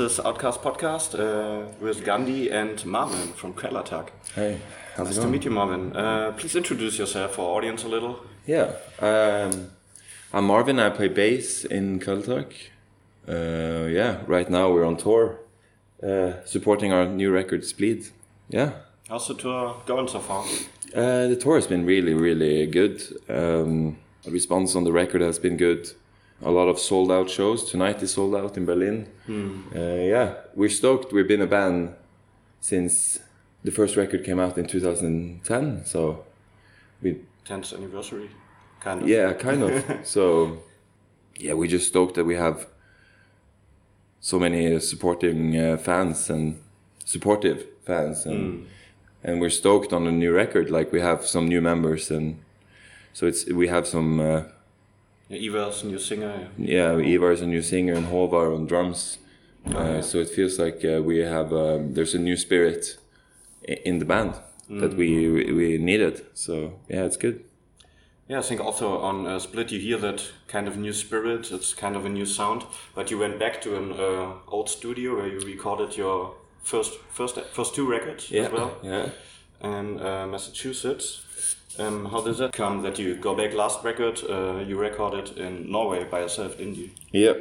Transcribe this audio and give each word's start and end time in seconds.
this 0.00 0.12
is 0.18 0.20
Outcast 0.24 0.62
Podcast 0.62 1.14
uh, 1.14 1.66
with 1.78 2.06
Gandhi 2.06 2.50
and 2.50 2.82
Marvin 2.86 3.34
from 3.34 3.52
Kvelertak. 3.52 4.08
Hey, 4.34 4.58
how's 4.96 5.08
Nice 5.08 5.18
it 5.18 5.20
to 5.20 5.28
meet 5.28 5.44
you, 5.44 5.50
Marvin. 5.50 5.94
Uh, 5.94 6.32
please 6.38 6.56
introduce 6.56 6.98
yourself 6.98 7.34
for 7.34 7.50
our 7.50 7.58
audience 7.58 7.84
a 7.84 7.88
little. 7.88 8.24
Yeah, 8.46 8.72
um, 8.98 9.70
I'm 10.32 10.46
Marvin. 10.46 10.78
I 10.78 10.88
play 10.88 11.08
bass 11.08 11.66
in 11.66 12.00
Kvelertak. 12.00 12.52
Uh, 13.28 13.88
yeah, 13.88 14.22
right 14.26 14.48
now 14.48 14.70
we're 14.72 14.86
on 14.86 14.96
tour, 14.96 15.38
uh, 16.02 16.32
supporting 16.46 16.94
our 16.94 17.04
new 17.06 17.30
record, 17.30 17.62
Splid. 17.66 18.08
Yeah, 18.48 18.72
How's 19.06 19.28
the 19.28 19.34
tour 19.34 19.76
going 19.84 20.08
so 20.08 20.20
far? 20.20 20.44
uh, 20.94 21.26
the 21.28 21.36
tour 21.36 21.56
has 21.56 21.66
been 21.66 21.84
really, 21.84 22.14
really 22.14 22.66
good. 22.66 23.02
Um, 23.28 23.98
the 24.22 24.30
response 24.30 24.74
on 24.74 24.84
the 24.84 24.92
record 24.92 25.20
has 25.20 25.38
been 25.38 25.58
good. 25.58 25.90
A 26.42 26.50
lot 26.50 26.68
of 26.68 26.78
sold 26.78 27.12
out 27.12 27.28
shows. 27.28 27.70
Tonight 27.70 28.02
is 28.02 28.14
sold 28.14 28.34
out 28.34 28.56
in 28.56 28.64
Berlin. 28.64 29.06
Uh, 29.74 29.78
yeah, 29.78 30.34
we're 30.54 30.70
stoked. 30.70 31.12
We've 31.12 31.28
been 31.28 31.42
a 31.42 31.46
band 31.46 31.94
since 32.60 33.18
the 33.62 33.70
first 33.70 33.96
record 33.96 34.24
came 34.24 34.40
out 34.40 34.56
in 34.56 34.66
2010. 34.66 35.84
So 35.84 36.24
we 37.02 37.20
10th 37.44 37.76
anniversary, 37.76 38.30
kind 38.80 39.02
of. 39.02 39.08
Yeah, 39.08 39.34
kind 39.34 39.62
of. 39.62 39.84
so, 40.06 40.62
yeah, 41.38 41.52
we're 41.52 41.68
just 41.68 41.88
stoked 41.88 42.14
that 42.14 42.24
we 42.24 42.36
have 42.36 42.66
so 44.20 44.38
many 44.38 44.78
supporting 44.80 45.58
uh, 45.58 45.76
fans 45.76 46.30
and 46.30 46.58
supportive 47.04 47.66
fans, 47.84 48.24
and 48.24 48.66
and 49.22 49.40
we're 49.40 49.50
stoked 49.50 49.92
on 49.92 50.04
the 50.04 50.12
new 50.12 50.32
record. 50.32 50.70
Like 50.70 50.90
we 50.90 51.00
have 51.00 51.26
some 51.26 51.48
new 51.48 51.60
members, 51.60 52.10
and 52.10 52.40
so 53.12 53.26
it's 53.26 53.46
we 53.46 53.68
have 53.68 53.86
some. 53.86 54.20
Uh, 54.20 54.42
Yeah, 55.30 55.70
a 55.82 55.86
new 55.86 55.98
singer. 55.98 56.48
yeah, 56.58 56.98
Ivar 56.98 57.30
is 57.30 57.40
a 57.40 57.46
new 57.46 57.62
singer 57.62 57.94
and 57.94 58.06
Håvar 58.08 58.54
on 58.54 58.66
drums. 58.66 59.18
Uh, 59.64 60.02
so 60.02 60.18
it 60.18 60.28
feels 60.28 60.58
like 60.58 60.84
uh, 60.84 61.02
we 61.02 61.18
have 61.18 61.52
um, 61.52 61.94
there's 61.94 62.14
a 62.14 62.18
new 62.18 62.36
spirit 62.36 62.96
in 63.62 63.98
the 63.98 64.04
band 64.04 64.34
that 64.68 64.96
we 64.96 65.52
we 65.52 65.78
needed. 65.78 66.24
So 66.34 66.80
yeah, 66.88 67.04
it's 67.04 67.16
good. 67.16 67.44
Yeah, 68.28 68.38
I 68.38 68.42
think 68.42 68.60
also 68.60 68.98
on 68.98 69.26
uh, 69.26 69.38
Splid 69.38 69.72
you 69.72 69.80
hear 69.80 69.98
that 69.98 70.22
kind 70.48 70.68
of 70.68 70.76
new 70.76 70.92
spirit. 70.92 71.50
It's 71.50 71.74
kind 71.74 71.96
of 71.96 72.04
a 72.04 72.08
new 72.08 72.26
sound. 72.26 72.64
But 72.94 73.10
you 73.10 73.18
went 73.18 73.38
back 73.38 73.60
to 73.62 73.76
an 73.76 73.92
uh, 73.92 74.32
old 74.48 74.68
studio 74.68 75.16
where 75.16 75.26
you 75.26 75.40
recorded 75.40 75.96
your 75.96 76.34
first 76.62 76.98
first 77.10 77.40
first 77.52 77.74
two 77.74 77.90
records 77.90 78.32
as 78.32 78.52
well 78.52 78.78
yeah. 78.82 79.08
in 79.62 80.00
uh, 80.00 80.26
Massachusetts. 80.26 81.22
Um, 81.80 82.04
how 82.06 82.20
does 82.20 82.38
that 82.38 82.52
come 82.52 82.82
that 82.82 82.98
you 82.98 83.16
go 83.16 83.34
back 83.34 83.54
last 83.54 83.82
record 83.84 84.20
uh, 84.28 84.58
you 84.68 84.76
recorded 84.78 85.38
in 85.38 85.70
Norway 85.70 86.04
by 86.04 86.20
yourself, 86.20 86.58
didn't 86.58 86.76
you? 86.76 86.90
Yeah. 87.12 87.34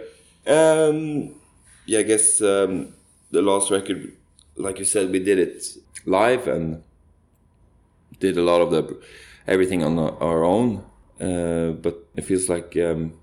Um, 0.47 1.35
yeah, 1.85 1.99
I 1.99 2.03
guess 2.03 2.41
um, 2.41 2.93
the 3.31 3.41
last 3.41 3.69
record, 3.71 4.13
like 4.55 4.79
you 4.79 4.85
said, 4.85 5.11
we 5.11 5.19
did 5.19 5.39
it 5.39 5.63
live 6.05 6.47
and 6.47 6.83
did 8.19 8.37
a 8.37 8.41
lot 8.41 8.61
of 8.61 8.71
the 8.71 9.01
everything 9.47 9.83
on 9.83 9.99
our 9.99 10.43
own. 10.45 10.85
Uh, 11.19 11.71
but 11.71 12.07
it 12.15 12.21
feels 12.23 12.47
like 12.47 12.77
um, 12.77 13.13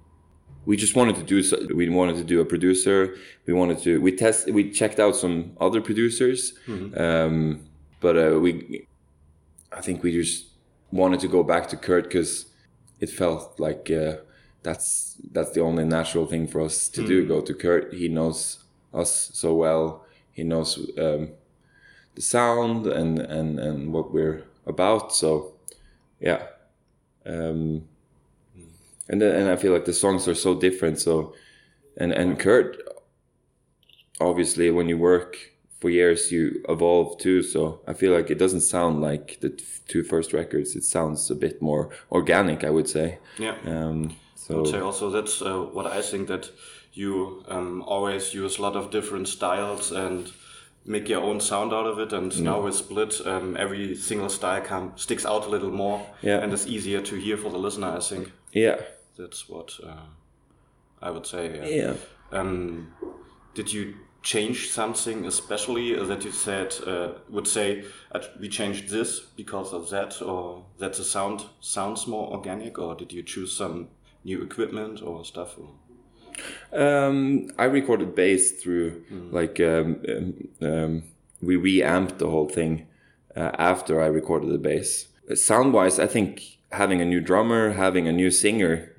we 0.67 0.77
just 0.77 0.95
wanted 0.97 1.17
to 1.17 1.23
do. 1.23 1.43
so- 1.43 1.67
We 1.75 1.89
wanted 1.89 2.17
to 2.17 2.25
do 2.25 2.41
a 2.41 2.45
producer. 2.45 3.17
We 3.47 3.55
wanted 3.55 3.79
to. 3.85 4.01
We 4.03 4.13
test. 4.13 4.51
We 4.51 4.71
checked 4.71 5.01
out 5.01 5.17
some 5.17 5.53
other 5.61 5.81
producers, 5.81 6.53
um, 6.69 7.61
but 8.01 8.17
uh, 8.19 8.39
we. 8.39 8.87
I 9.73 9.81
think 9.81 10.03
we 10.03 10.13
just 10.13 10.45
wanted 10.97 11.21
to 11.21 11.29
go 11.29 11.43
back 11.43 11.69
to 11.69 11.77
Kurt 11.77 12.05
because 12.05 12.47
it 13.01 13.11
felt 13.11 13.59
like 13.61 13.91
uh, 13.91 14.17
that's 14.63 15.17
that's 15.33 15.53
the 15.53 15.61
only 15.61 15.85
natural 15.85 16.27
thing 16.27 16.47
for 16.47 16.61
us 16.61 16.89
to 16.89 17.07
do. 17.07 17.27
Go 17.27 17.41
to 17.41 17.55
Kurt. 17.55 17.95
He 17.95 18.09
knows 18.09 18.65
us 18.93 19.31
so 19.35 19.55
well. 19.55 20.05
He 20.33 20.43
knows 20.43 20.79
um, 20.99 21.31
the 22.15 22.23
sound 22.23 22.87
and 22.87 23.19
and 23.19 23.59
and 23.61 23.93
what 23.93 24.13
we're 24.13 24.45
about. 24.67 25.15
So 25.15 25.55
yeah, 26.21 26.47
um, 27.25 27.87
and 29.09 29.21
then, 29.21 29.35
and 29.37 29.51
I 29.51 29.57
feel 29.57 29.73
like 29.73 29.85
the 29.85 29.93
songs 29.93 30.27
are 30.27 30.35
so 30.35 30.59
different. 30.59 30.99
So 30.99 31.35
and 31.97 32.13
and 32.13 32.39
Kurt, 32.39 32.77
obviously, 34.21 34.71
when 34.71 34.89
you 34.89 34.99
work 34.99 35.37
for 35.81 35.91
years, 35.91 36.33
you 36.33 36.65
evolve 36.69 37.19
too. 37.19 37.43
So 37.43 37.81
I 37.87 37.93
feel 37.93 38.13
like 38.13 38.31
it 38.31 38.39
doesn't 38.39 38.63
sound 38.63 39.01
like 39.01 39.39
the 39.41 39.51
t- 39.51 39.65
two 39.89 40.03
first 40.03 40.33
records. 40.33 40.75
It 40.77 40.85
sounds 40.85 41.31
a 41.31 41.35
bit 41.35 41.61
more 41.61 41.91
organic, 42.11 42.65
I 42.65 42.71
would 42.71 42.89
say. 42.89 43.19
Yeah. 43.39 43.57
Um, 43.67 44.17
I 44.49 44.55
would 44.55 44.69
say 44.69 44.79
also 44.79 45.11
that's 45.11 45.43
uh, 45.43 45.59
what 45.73 45.87
I 45.87 46.01
think 46.03 46.29
that 46.29 46.51
you 46.93 47.43
um, 47.49 47.83
always 47.83 48.33
use 48.33 48.59
a 48.59 48.63
lot 48.63 48.77
of 48.77 48.91
different 48.91 49.29
styles 49.29 49.93
and 49.93 50.33
make 50.85 51.09
your 51.09 51.21
own 51.21 51.41
sound 51.41 51.73
out 51.73 51.87
of 51.87 51.99
it. 51.99 52.13
And 52.13 52.43
now 52.43 52.63
with 52.63 52.75
Splid, 52.77 53.13
um, 53.27 53.57
every 53.57 53.97
single 53.97 54.29
style 54.29 54.63
come, 54.63 54.93
sticks 54.97 55.27
out 55.27 55.47
a 55.47 55.49
little 55.49 55.73
more 55.73 56.07
Yeah. 56.23 56.39
and 56.39 56.53
it's 56.53 56.67
easier 56.67 57.03
to 57.03 57.17
hear 57.17 57.37
for 57.37 57.51
the 57.51 57.59
listener. 57.59 57.97
I 57.97 58.01
think 58.01 58.33
yeah, 58.53 58.77
that's 59.19 59.49
what 59.49 59.73
uh, 59.85 60.07
I 61.03 61.11
would 61.11 61.27
say. 61.27 61.59
Yeah. 61.77 61.95
yeah. 62.33 62.39
Um, 62.39 62.93
did 63.55 63.73
you 63.73 63.95
change 64.27 64.71
something 64.71 65.25
especially 65.25 65.95
that 66.05 66.25
you 66.25 66.33
said 66.33 66.75
uh, 66.85 67.13
would 67.31 67.47
say 67.47 67.85
uh, 68.11 68.21
we 68.41 68.49
changed 68.49 68.91
this 68.91 69.21
because 69.21 69.73
of 69.73 69.89
that 69.91 70.21
or 70.21 70.65
that 70.79 70.95
the 70.95 71.05
sound 71.05 71.45
sounds 71.61 72.09
more 72.09 72.33
organic 72.33 72.77
or 72.77 72.97
did 72.97 73.13
you 73.13 73.23
choose 73.23 73.57
some 73.57 73.89
new 74.25 74.43
equipment 74.43 75.01
or 75.01 75.25
stuff 75.25 75.57
or? 75.61 75.69
Um, 76.73 77.51
I 77.57 77.67
recorded 77.67 78.17
bass 78.17 78.61
through 78.61 79.05
like 79.31 79.61
um, 79.61 80.03
um, 80.09 80.69
um, 80.69 81.03
we 81.41 81.55
reamped 81.55 82.19
the 82.19 82.29
whole 82.29 82.49
thing 82.49 82.89
uh, 83.37 83.53
after 83.59 84.03
I 84.03 84.07
recorded 84.07 84.51
the 84.51 84.59
bass. 84.59 85.07
Sound 85.35 85.73
wise, 85.73 86.01
I 86.01 86.09
think 86.09 86.59
having 86.73 87.01
a 87.01 87.05
new 87.05 87.21
drummer, 87.21 87.73
having 87.73 88.09
a 88.09 88.13
new 88.13 88.31
singer, 88.31 88.93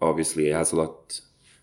obviously 0.00 0.50
has 0.50 0.70
a 0.70 0.76
lot 0.76 1.20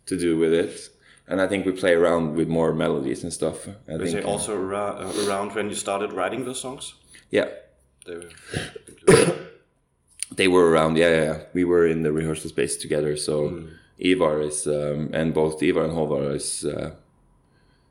to 0.07 0.17
do 0.17 0.37
with 0.37 0.51
it. 0.51 0.89
And 1.27 1.41
I 1.41 1.47
think 1.47 1.65
we 1.65 1.71
play 1.73 1.93
around 1.93 2.35
with 2.35 2.47
more 2.47 2.73
melodies 2.73 3.23
and 3.23 3.33
stuff. 3.33 3.67
I 3.67 3.97
Was 3.97 4.11
think, 4.13 4.23
it 4.23 4.25
also 4.25 4.53
ara- 4.55 4.95
uh, 5.05 5.27
around 5.27 5.53
when 5.55 5.67
you 5.69 5.75
started 5.75 6.13
writing 6.13 6.45
the 6.45 6.55
songs? 6.55 6.93
yeah, 7.31 7.49
They 8.05 8.15
were 8.15 8.29
they 10.35 10.47
were 10.47 10.69
around. 10.71 10.97
Yeah, 10.97 11.09
yeah, 11.09 11.23
yeah. 11.23 11.39
We 11.53 11.63
were 11.65 11.85
in 11.87 12.03
the 12.03 12.11
rehearsal 12.11 12.49
space 12.49 12.77
together. 12.77 13.17
So 13.17 13.63
Ivar 13.99 14.41
is, 14.41 14.67
um, 14.67 15.09
and 15.13 15.33
both 15.33 15.61
Ivar 15.61 15.83
and 15.83 15.93
Håvar 15.93 16.33
is 16.35 16.63
uh, 16.65 16.91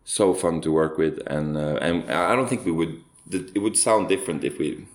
so 0.05 0.33
fun 0.35 0.61
to 0.63 0.73
work 0.73 0.97
with, 0.99 1.19
and 1.27 1.57
uh, 1.57 1.79
and 1.83 2.11
I 2.11 2.35
don't 2.37 2.49
think 2.49 2.65
we 2.65 2.73
would. 2.73 3.03
It 3.31 3.61
would 3.61 3.77
sound 3.77 4.09
different 4.09 4.45
if 4.45 4.59
we, 4.59 4.87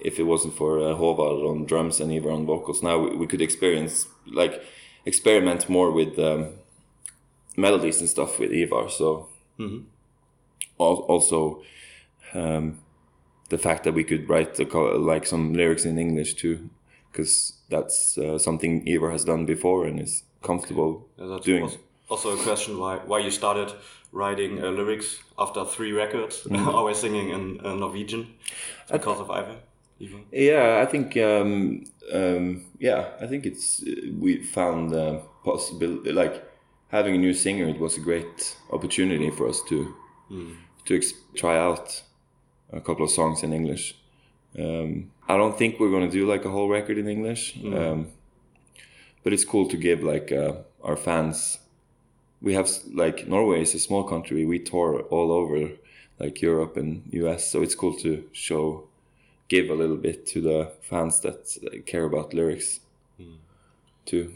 if 0.00 0.18
it 0.18 0.24
wasn't 0.24 0.54
for 0.54 0.78
uh, 0.80 0.94
Håvar 0.96 1.48
on 1.48 1.64
drums 1.66 2.00
and 2.00 2.12
Ivar 2.12 2.30
on 2.32 2.44
vocals. 2.46 2.82
Now 2.82 2.98
we, 2.98 3.16
we 3.16 3.26
could 3.26 3.40
experience 3.40 4.06
like 4.26 4.62
experiment 5.06 5.68
more 5.68 5.90
with 5.92 6.18
um, 6.18 6.48
melodies 7.56 8.00
and 8.00 8.08
stuff 8.08 8.38
with 8.38 8.50
Ivar. 8.52 8.88
So 8.90 9.28
al- 10.80 11.04
also. 11.08 11.62
Um, 12.34 12.80
the 13.50 13.58
fact 13.58 13.84
that 13.84 13.92
we 13.94 14.04
could 14.04 14.28
write 14.28 14.54
the, 14.54 14.64
co- 14.64 14.96
like 14.96 15.26
some 15.26 15.52
lyrics 15.52 15.84
in 15.84 15.98
English 15.98 16.34
too, 16.34 16.70
because 17.12 17.52
that's 17.68 18.18
uh, 18.18 18.38
something 18.38 18.82
Ivar 18.88 19.10
has 19.10 19.24
done 19.24 19.44
before 19.46 19.86
and 19.86 20.00
is 20.00 20.22
comfortable 20.42 21.06
Yeah, 21.18 21.38
doing. 21.42 21.70
also 22.08 22.30
a 22.32 22.36
question 22.42 22.78
why 22.78 22.96
why 23.06 23.18
you 23.20 23.30
started 23.30 23.72
writing 24.12 24.62
uh, 24.64 24.70
lyrics 24.70 25.18
after 25.38 25.64
three 25.64 25.92
records, 25.92 26.46
always 26.52 26.98
singing 26.98 27.30
in 27.30 27.60
uh, 27.64 27.74
Norwegian 27.74 28.26
because 28.90 29.20
of 29.20 29.30
Ivan. 29.30 29.56
Even. 30.00 30.24
Yeah, 30.32 30.82
I 30.82 30.86
think 30.90 31.16
um, 31.16 31.84
um, 32.12 32.64
yeah, 32.80 33.04
I 33.20 33.26
think 33.26 33.46
it's 33.46 33.82
uh, 33.82 34.10
we 34.18 34.42
found 34.42 34.92
uh, 34.94 35.20
possibility 35.44 36.12
like 36.12 36.42
having 36.88 37.14
a 37.14 37.18
new 37.18 37.32
singer. 37.34 37.66
It 37.68 37.78
was 37.80 37.96
a 37.96 38.00
great 38.00 38.56
opportunity 38.70 39.30
for 39.30 39.48
us 39.48 39.62
to 39.68 39.94
to 40.86 40.96
ex- 40.96 41.14
try 41.34 41.56
out 41.58 42.02
a 42.72 42.80
couple 42.80 43.04
of 43.04 43.10
songs 43.10 43.42
in 43.42 43.52
English. 43.52 43.94
Um, 44.58 45.10
I 45.28 45.36
don't 45.36 45.56
think 45.58 45.80
we're 45.80 45.90
going 45.90 46.08
to 46.10 46.16
do 46.18 46.26
like 46.30 46.44
a 46.44 46.50
whole 46.50 46.68
record 46.68 46.98
in 46.98 47.08
English, 47.08 47.56
um, 47.72 48.08
but 49.22 49.32
it's 49.32 49.44
cool 49.44 49.68
to 49.68 49.76
give 49.76 50.02
like 50.02 50.30
uh, 50.32 50.54
our 50.82 50.96
fans. 50.96 51.58
We 52.42 52.54
have 52.54 52.68
like 52.92 53.26
Norway 53.26 53.62
is 53.62 53.74
a 53.74 53.78
small 53.78 54.04
country. 54.04 54.44
We 54.44 54.58
tour 54.58 55.00
all 55.10 55.32
over 55.32 55.70
like 56.20 56.42
Europe 56.42 56.76
and 56.76 57.02
US, 57.12 57.50
so 57.50 57.62
it's 57.62 57.74
cool 57.74 57.94
to 58.00 58.24
show 58.32 58.84
give 59.48 59.70
a 59.70 59.74
little 59.74 59.96
bit 59.96 60.26
to 60.26 60.40
the 60.40 60.72
fans 60.82 61.20
that 61.20 61.56
uh, 61.66 61.82
care 61.86 62.04
about 62.04 62.34
lyrics 62.34 62.80
too. 64.06 64.32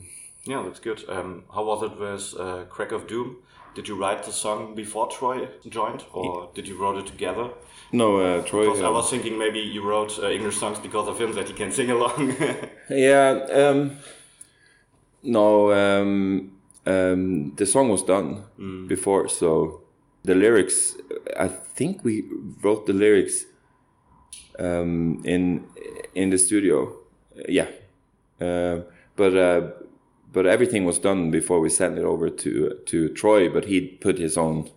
Yeah, 0.49 0.63
that's 0.63 0.81
good. 0.81 1.05
Um, 1.11 1.45
how 1.55 1.63
was 1.63 1.83
it 1.83 2.01
with 2.01 2.35
uh, 2.41 2.65
Crack 2.71 2.93
of 2.93 3.07
Doom? 3.07 3.37
Did 3.75 3.87
you 3.87 3.97
write 4.01 4.23
the 4.23 4.33
song 4.33 4.75
before 4.75 5.07
Troy 5.09 5.47
joined, 5.69 6.05
or 6.11 6.49
did 6.55 6.67
you 6.67 6.79
wrote 6.79 6.97
it 6.97 7.07
together? 7.07 7.51
No, 7.93 8.17
uh, 8.17 8.43
Troy. 8.43 8.65
Because 8.65 8.81
I 8.81 8.87
uh, 8.87 8.93
was 8.93 9.11
thinking 9.11 9.39
maybe 9.39 9.59
you 9.59 9.83
wrote 9.83 10.19
uh, 10.19 10.31
English 10.31 10.57
songs 10.57 10.79
because 10.79 11.07
of 11.07 11.21
him 11.21 11.35
that 11.35 11.49
he 11.49 11.53
can 11.53 11.71
sing 11.71 11.91
along. 11.91 12.35
Yeah. 12.91 13.47
Um, 13.53 13.99
no. 15.23 15.71
Um, 15.71 16.53
um, 16.87 17.55
the 17.57 17.67
song 17.67 17.91
was 17.91 18.03
done 18.03 18.45
before, 18.89 19.29
so 19.29 19.83
the 20.25 20.35
lyrics. 20.35 20.97
I 21.39 21.49
think 21.49 22.05
we 22.05 22.25
wrote 22.63 22.87
the 22.87 22.95
lyrics 22.95 23.45
um, 24.59 25.21
in 25.27 25.67
in 26.15 26.31
the 26.31 26.39
studio. 26.39 26.97
Yeah, 27.47 27.69
uh, 28.41 28.81
but 29.15 29.37
uh, 29.37 29.71
but 30.33 30.47
everything 30.47 30.85
was 30.85 30.99
done 30.99 31.31
before 31.31 31.61
we 31.61 31.69
sent 31.71 31.99
it 31.99 32.05
over 32.05 32.31
to 32.31 32.79
to 32.87 33.09
Troy. 33.11 33.49
But 33.49 33.65
he 33.67 33.81
put 33.81 34.19
his 34.19 34.37
own 34.37 34.71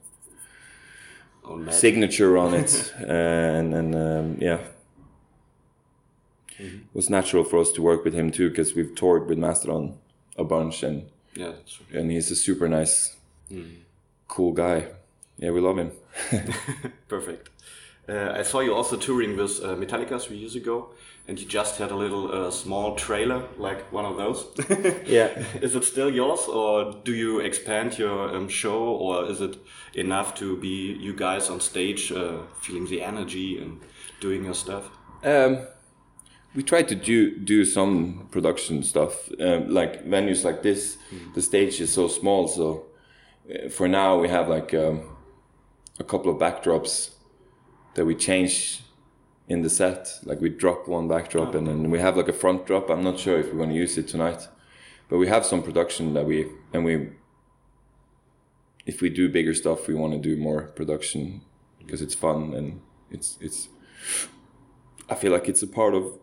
Oh, 1.44 1.70
signature 1.72 2.38
on 2.38 2.54
it, 2.54 2.94
uh, 3.02 3.06
and 3.12 3.74
and 3.74 3.96
um, 3.96 4.38
yeah, 4.40 4.60
it 6.60 6.82
was 6.94 7.10
natural 7.10 7.44
for 7.44 7.60
us 7.60 7.72
to 7.74 7.82
work 7.82 8.04
with 8.06 8.14
him 8.14 8.32
too 8.32 8.50
because 8.50 8.76
we've 8.76 8.94
toured 8.96 9.28
with 9.28 9.38
Mastodon 9.38 9.98
a 10.38 10.44
bunch, 10.44 10.84
and 10.84 11.10
Yeah, 11.36 11.54
and 11.94 12.12
he's 12.12 12.32
a 12.32 12.36
super 12.36 12.68
nice, 12.70 13.16
cool 14.28 14.52
guy. 14.54 14.88
Yeah, 15.38 15.52
we 15.52 15.62
love 15.62 15.78
him. 15.80 15.92
Perfect. 17.08 17.50
Uh, 18.10 18.34
I 18.36 18.42
saw 18.42 18.60
you 18.62 18.74
also 18.74 18.98
touring 18.98 19.38
with 19.38 19.64
uh, 19.64 19.76
Metallica 19.76 20.20
three 20.20 20.38
years 20.38 20.56
ago, 20.56 20.90
and 21.28 21.40
you 21.40 21.46
just 21.48 21.78
had 21.78 21.92
a 21.92 21.96
little 21.96 22.32
uh, 22.32 22.52
small 22.52 22.96
trailer, 22.96 23.44
like 23.58 23.92
one 23.92 24.06
of 24.06 24.18
those. 24.18 24.46
Yeah. 25.06 25.28
is 25.62 25.76
it 25.76 25.84
still 25.84 26.10
yours, 26.10 26.48
or 26.48 26.94
do 27.04 27.14
you 27.14 27.40
expand 27.40 27.98
your 28.00 28.36
um, 28.36 28.50
show, 28.50 28.80
or 28.84 29.26
is 29.30 29.40
it 29.40 29.58
enough 29.94 30.34
to 30.36 30.58
be 30.58 30.94
you 31.00 31.14
guys 31.14 31.50
on 31.50 31.60
stage, 31.60 32.12
uh, 32.12 32.40
feeling 32.60 32.88
the 32.88 33.02
energy 33.04 33.60
and 33.62 33.80
doing 34.20 34.46
your 34.46 34.56
stuff? 34.56 34.90
Um, 35.24 35.60
we 36.56 36.64
try 36.64 36.82
to 36.82 36.96
do 36.96 37.38
do 37.40 37.64
some 37.64 38.28
production 38.32 38.84
stuff, 38.84 39.30
um, 39.40 39.70
like 39.74 40.04
venues 40.06 40.44
like 40.44 40.64
this. 40.64 40.98
The 41.36 41.42
stage 41.42 41.80
is 41.80 41.94
so 41.94 42.08
small, 42.08 42.48
so 42.48 42.88
uh, 43.48 43.70
for 43.70 43.88
now 43.88 44.20
we 44.20 44.28
have 44.28 44.50
like 44.50 44.74
um, 44.74 45.16
a 46.00 46.04
couple 46.04 46.32
of 46.32 46.40
backdrops 46.40 47.12
that 47.96 48.06
we 48.06 48.16
change 48.16 48.82
in 49.48 49.62
the 49.62 49.70
set. 49.70 50.20
Like 50.24 50.40
we 50.42 50.50
drop 50.50 50.88
one 50.88 51.08
backdrop 51.08 51.56
and 51.56 51.68
then 51.68 51.92
we 51.92 52.00
have 52.00 52.18
like 52.18 52.30
a 52.30 52.34
front 52.34 52.66
drop. 52.66 52.90
I'm 52.90 53.04
not 53.04 53.20
sure 53.20 53.38
if 53.40 53.48
we're 53.48 53.58
going 53.58 53.70
to 53.70 53.76
use 53.76 53.98
it 53.98 54.08
tonight, 54.08 54.48
but 55.10 55.18
we 55.18 55.28
have 55.28 55.46
some 55.46 55.62
production 55.62 56.14
that 56.14 56.26
we 56.26 56.48
and 56.74 56.86
we. 56.86 57.10
If 58.86 59.02
we 59.02 59.10
do 59.10 59.30
bigger 59.30 59.54
stuff, 59.54 59.88
we 59.88 59.94
want 59.94 60.14
to 60.14 60.20
do 60.20 60.42
more 60.42 60.64
production 60.64 61.42
because 61.80 62.02
it's 62.02 62.16
fun 62.16 62.54
and 62.54 62.82
it's 63.12 63.38
it's 63.40 63.70
I 65.10 65.16
feel 65.16 65.32
like 65.32 65.48
it's 65.48 65.62
a 65.62 65.68
part 65.68 65.94
of 65.94 66.18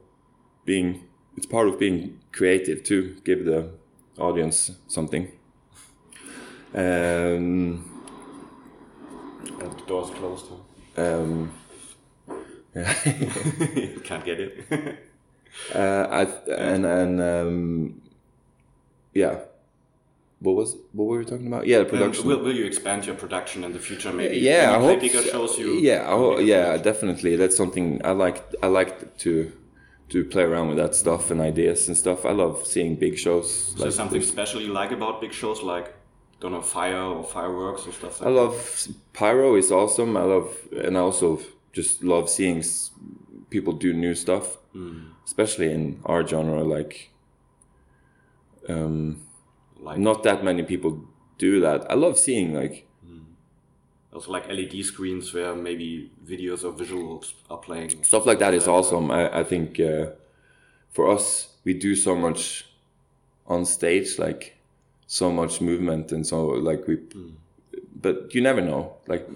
being 0.64 1.04
it's 1.36 1.46
part 1.46 1.68
of 1.68 1.78
being 1.78 2.18
creative 2.32 2.82
to 2.84 3.16
give 3.24 3.44
the 3.44 3.70
audience 4.18 4.72
something. 4.88 5.30
Um, 6.74 7.84
And 9.60 9.72
the 9.72 9.84
door's 9.86 10.10
closed. 10.10 10.46
Huh? 10.48 10.77
Um, 10.98 11.52
you 12.74 14.00
can't 14.04 14.24
get 14.24 14.40
it. 14.40 14.52
uh, 15.74 16.06
I 16.10 16.22
and 16.52 16.84
and 16.86 17.20
um, 17.20 18.02
yeah. 19.14 19.40
What 20.40 20.54
was 20.54 20.76
what 20.92 21.06
were 21.08 21.18
we 21.18 21.24
talking 21.24 21.48
about? 21.48 21.66
Yeah, 21.66 21.78
the 21.78 21.84
Um, 21.84 21.90
production. 21.90 22.26
will, 22.28 22.38
will 22.38 22.54
you 22.54 22.64
expand 22.64 23.06
your 23.06 23.16
production 23.16 23.64
in 23.64 23.72
the 23.72 23.80
future? 23.80 24.12
Maybe. 24.12 24.38
yeah, 24.38 24.70
I 24.76 24.80
you 24.80 24.86
hope. 24.86 25.00
bigger 25.00 25.22
shows. 25.22 25.58
You. 25.58 25.72
yeah, 25.80 26.04
I 26.06 26.10
ho- 26.16 26.38
yeah, 26.38 26.76
definitely. 26.76 27.34
That's 27.36 27.56
something 27.56 28.00
I 28.04 28.12
like. 28.12 28.44
I 28.62 28.68
like 28.68 29.16
to 29.18 29.50
to 30.10 30.24
play 30.24 30.44
around 30.44 30.68
with 30.68 30.76
that 30.78 30.94
stuff 30.94 31.30
and 31.32 31.40
ideas 31.40 31.88
and 31.88 31.96
stuff. 31.96 32.24
I 32.24 32.30
love 32.30 32.64
seeing 32.66 32.94
big 32.94 33.18
shows. 33.18 33.74
There 33.74 33.86
like 33.86 33.94
something 33.94 34.20
this. 34.20 34.28
special 34.28 34.60
you 34.60 34.72
like 34.72 34.92
about 34.92 35.20
big 35.20 35.32
shows, 35.32 35.60
like 35.62 35.92
don't 36.40 36.52
know, 36.52 36.62
fire 36.62 37.02
or 37.02 37.24
fireworks 37.24 37.86
or 37.86 37.92
stuff 37.92 38.20
like 38.20 38.28
I 38.28 38.32
love 38.32 38.88
pyro 39.12 39.56
is 39.56 39.70
awesome. 39.72 40.16
I 40.16 40.22
love 40.22 40.56
and 40.84 40.96
I 40.96 41.00
also 41.00 41.40
just 41.72 42.02
love 42.02 42.28
seeing 42.30 42.62
people 43.50 43.72
do 43.72 43.92
new 43.92 44.14
stuff, 44.14 44.58
especially 45.24 45.72
in 45.72 46.00
our 46.04 46.26
genre. 46.26 46.62
Like, 46.64 47.10
um. 48.68 49.22
Like 49.80 49.98
not 49.98 50.24
that 50.24 50.42
many 50.42 50.64
people 50.64 51.04
do 51.38 51.60
that. 51.60 51.88
I 51.90 51.94
love 51.94 52.18
seeing 52.18 52.52
like 52.52 52.88
also 54.12 54.32
like 54.32 54.48
LED 54.48 54.84
screens 54.84 55.32
where 55.32 55.54
maybe 55.54 56.10
videos 56.26 56.64
or 56.64 56.72
visuals 56.72 57.32
are 57.48 57.58
playing. 57.58 58.02
stuff 58.02 58.26
like 58.26 58.40
that 58.40 58.54
is 58.54 58.66
awesome. 58.66 59.10
I 59.10 59.40
I 59.40 59.44
think 59.44 59.78
uh, 59.78 60.06
for 60.90 61.10
us 61.10 61.56
we 61.64 61.74
do 61.74 61.94
so 61.94 62.16
much 62.16 62.66
on 63.46 63.64
stage, 63.64 64.18
like 64.18 64.57
so 65.08 65.32
much 65.32 65.60
movement 65.62 66.12
and 66.12 66.26
so 66.26 66.46
like 66.48 66.86
we. 66.88 66.98
But 68.00 68.34
you 68.34 68.40
never 68.40 68.60
know. 68.60 68.94
Like 69.08 69.28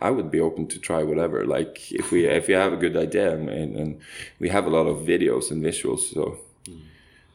I 0.00 0.10
would 0.10 0.30
be 0.30 0.40
open 0.40 0.66
to 0.68 0.80
try 0.80 1.04
whatever. 1.04 1.46
Like 1.46 1.92
if 1.92 2.10
we 2.10 2.26
if 2.26 2.48
you 2.48 2.56
have 2.56 2.72
a 2.72 2.76
good 2.76 2.96
idea 2.96 3.32
and, 3.34 3.48
and 3.76 4.00
we 4.40 4.48
have 4.50 4.66
a 4.66 4.70
lot 4.70 4.86
of 4.88 5.06
videos 5.06 5.52
and 5.52 5.62
visuals, 5.64 6.00
so 6.14 6.38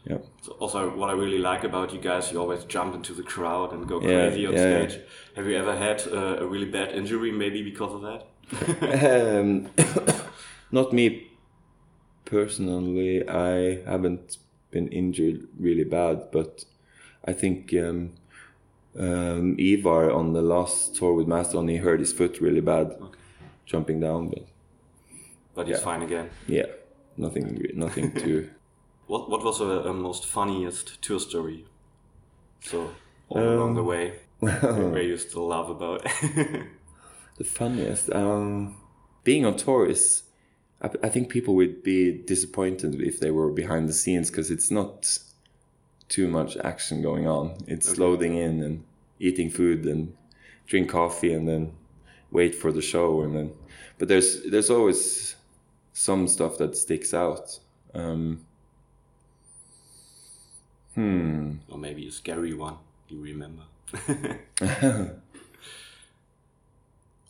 yeah. 0.06 0.18
So 0.42 0.54
also, 0.60 0.90
what 0.96 1.10
I 1.10 1.14
really 1.14 1.40
like 1.40 1.64
about 1.64 1.94
you 1.94 2.00
guys, 2.00 2.32
you 2.32 2.40
always 2.40 2.66
jump 2.66 2.94
into 2.96 3.14
the 3.14 3.24
crowd 3.24 3.72
and 3.74 3.88
go 3.88 4.02
Yeah, 4.02 4.30
crazy 4.30 4.46
on 4.46 4.54
yeah, 4.54 4.60
yeah. 4.60 4.88
stage. 4.88 5.02
Have 5.36 5.48
you 5.48 5.56
ever 5.58 5.76
had 5.76 6.06
uh, 6.08 6.44
a 6.44 6.46
really 6.46 6.66
bad 6.66 6.92
injury, 6.94 7.32
maybe 7.32 7.62
because 7.64 7.94
of 7.94 8.02
that? 8.02 8.28
Um, 9.40 9.70
not 10.72 10.94
me 10.94 11.32
personally. 12.26 13.28
I 13.28 13.82
haven't 13.90 14.38
been 14.72 14.88
injured 14.90 15.48
really 15.58 15.84
bad, 15.86 16.32
but 16.32 16.66
I 17.26 17.34
think 17.34 17.74
um, 17.74 18.12
um, 19.00 19.56
Ivar 19.58 20.12
on 20.12 20.34
the 20.34 20.42
last 20.42 20.96
tour 20.96 21.14
with 21.14 21.28
Mastodon, 21.28 21.68
he 21.68 21.78
hurt 21.78 22.00
his 22.00 22.14
foot 22.14 22.40
really 22.42 22.62
bad 22.62 22.88
Okay. 22.92 23.18
jumping 23.66 24.00
down. 24.00 24.30
But 24.30 24.46
But 25.56 25.68
he's 25.68 25.78
Yeah. 25.78 25.84
fine 25.84 26.02
again. 26.04 26.30
yeah, 26.48 26.68
nothing, 27.18 27.66
nothing 27.76 28.12
too. 28.14 28.50
What 29.08 29.30
What 29.30 29.44
was 29.44 29.60
the 29.60 29.94
most 29.94 30.26
funniest 30.26 31.02
tour 31.02 31.20
story? 31.20 31.66
So 32.62 32.90
all 33.30 33.42
Um, 33.42 33.48
along 33.58 33.76
the 33.76 33.84
way, 33.84 34.14
where 34.40 35.04
you 35.04 35.18
still 35.18 35.48
laugh 35.48 35.70
about. 35.70 36.02
The 37.38 37.44
funniest. 37.44 38.10
Um, 38.14 38.76
being 39.24 39.46
on 39.46 39.56
tour 39.56 39.90
is. 39.90 40.24
I, 40.82 40.88
I 41.08 41.10
think 41.10 41.30
people 41.30 41.56
would 41.56 41.82
be 41.84 42.12
disappointed 42.28 43.02
if 43.02 43.20
they 43.20 43.32
were 43.32 43.52
behind 43.52 43.90
the 43.90 43.94
scenes 43.94 44.30
because 44.30 44.52
it's 44.54 44.70
not 44.72 45.18
too 46.14 46.28
much 46.28 46.58
action 46.58 47.02
going 47.02 47.28
on. 47.28 47.58
It's 47.66 47.98
loading 47.98 48.38
in 48.38 48.62
and 48.62 48.84
eating 49.20 49.50
food 49.50 49.86
and 49.86 50.16
drink 50.68 50.90
coffee 50.90 51.34
and 51.34 51.48
then 51.48 51.74
wait 52.30 52.54
for 52.54 52.72
the 52.72 52.84
show 52.84 53.22
and 53.24 53.36
then. 53.36 53.52
But 53.98 54.10
there's 54.10 54.44
there's 54.44 54.70
always 54.70 55.36
some 55.94 56.28
stuff 56.28 56.60
that 56.60 56.78
sticks 56.78 57.16
out. 57.16 57.60
Um, 57.96 58.46
hmm. 60.94 61.54
or 61.70 61.80
maybe 61.80 62.08
a 62.08 62.12
scary 62.12 62.54
one 62.54 62.78
you 63.10 63.20
remember. 63.20 63.64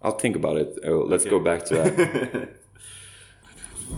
I'll 0.02 0.18
think 0.18 0.36
about 0.36 0.58
it. 0.58 0.80
Oh, 0.86 1.06
let's 1.08 1.24
go 1.26 1.40
back 1.40 1.64
to 1.66 1.74
that. 1.76 2.50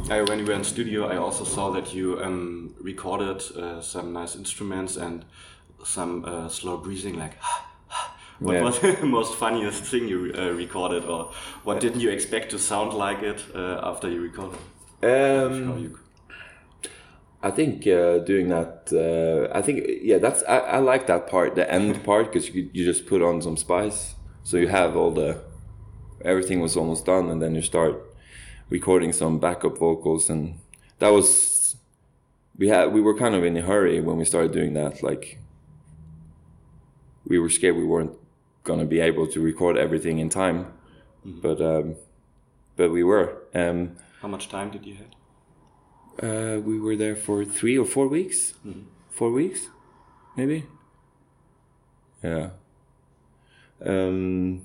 I, 0.09 0.21
when 0.21 0.39
you 0.39 0.45
were 0.45 0.53
in 0.53 0.63
studio, 0.63 1.07
I 1.07 1.17
also 1.17 1.43
saw 1.43 1.71
that 1.71 1.93
you 1.93 2.21
um, 2.21 2.75
recorded 2.79 3.41
uh, 3.57 3.81
some 3.81 4.13
nice 4.13 4.35
instruments 4.35 4.97
and 4.97 5.25
some 5.83 6.25
uh, 6.25 6.49
slow 6.49 6.77
breathing, 6.77 7.17
like. 7.19 7.33
What 8.39 8.55
Yeah. 8.55 8.63
was 8.63 8.79
the 9.01 9.05
most 9.05 9.35
funniest 9.35 9.83
thing 9.85 10.09
you 10.09 10.33
uh, 10.37 10.49
recorded, 10.51 11.05
or 11.05 11.31
what 11.63 11.79
didn't 11.79 12.01
you 12.01 12.09
expect 12.11 12.51
to 12.51 12.59
sound 12.59 12.93
like 12.93 13.23
it 13.23 13.45
uh, 13.55 13.79
after 13.81 14.09
you 14.09 14.21
recorded? 14.21 14.59
Um, 15.01 15.79
you- 15.79 15.99
I 17.43 17.51
think 17.51 17.85
uh, 17.87 18.19
doing 18.19 18.49
that. 18.49 18.89
Uh, 18.91 19.55
I 19.57 19.61
think 19.61 19.85
yeah, 20.01 20.17
that's 20.17 20.43
I, 20.43 20.57
I 20.57 20.77
like 20.79 21.05
that 21.07 21.27
part, 21.27 21.55
the 21.55 21.71
end 21.71 22.03
part, 22.09 22.31
because 22.31 22.49
you 22.49 22.69
you 22.73 22.83
just 22.85 23.05
put 23.05 23.21
on 23.21 23.41
some 23.41 23.57
spice, 23.57 24.15
so 24.43 24.57
you 24.57 24.67
have 24.67 24.95
all 24.97 25.11
the 25.11 25.37
everything 26.23 26.61
was 26.61 26.75
almost 26.77 27.05
done, 27.05 27.29
and 27.29 27.41
then 27.41 27.55
you 27.55 27.61
start 27.61 27.95
recording 28.69 29.13
some 29.13 29.39
backup 29.39 29.77
vocals, 29.77 30.29
and 30.29 30.59
that 30.99 31.09
was 31.09 31.75
we 32.57 32.67
had 32.69 32.93
we 32.93 33.01
were 33.01 33.17
kind 33.17 33.35
of 33.35 33.43
in 33.43 33.57
a 33.57 33.61
hurry 33.61 33.99
when 34.01 34.17
we 34.17 34.25
started 34.25 34.51
doing 34.51 34.73
that. 34.73 35.03
Like 35.03 35.39
we 37.27 37.39
were 37.39 37.49
scared 37.49 37.75
we 37.75 37.85
weren't 37.85 38.13
gonna 38.63 38.85
be 38.85 38.99
able 38.99 39.27
to 39.27 39.39
record 39.41 39.77
everything 39.77 40.19
in 40.19 40.29
time, 40.29 40.73
but 41.23 41.61
um, 41.61 41.95
but 42.75 42.91
we 42.91 43.03
were. 43.03 43.43
Um, 43.53 43.95
How 44.21 44.27
much 44.27 44.49
time 44.49 44.71
did 44.71 44.85
you 44.85 44.95
have? 44.95 45.07
uh, 46.23 46.59
we 46.61 46.79
were 46.79 46.95
there 46.95 47.15
for 47.15 47.43
three 47.43 47.77
or 47.77 47.85
four 47.85 48.07
weeks. 48.07 48.53
Four 49.09 49.31
weeks, 49.31 49.67
maybe. 50.35 50.65
Yeah. 52.23 52.49
Um, 53.85 54.61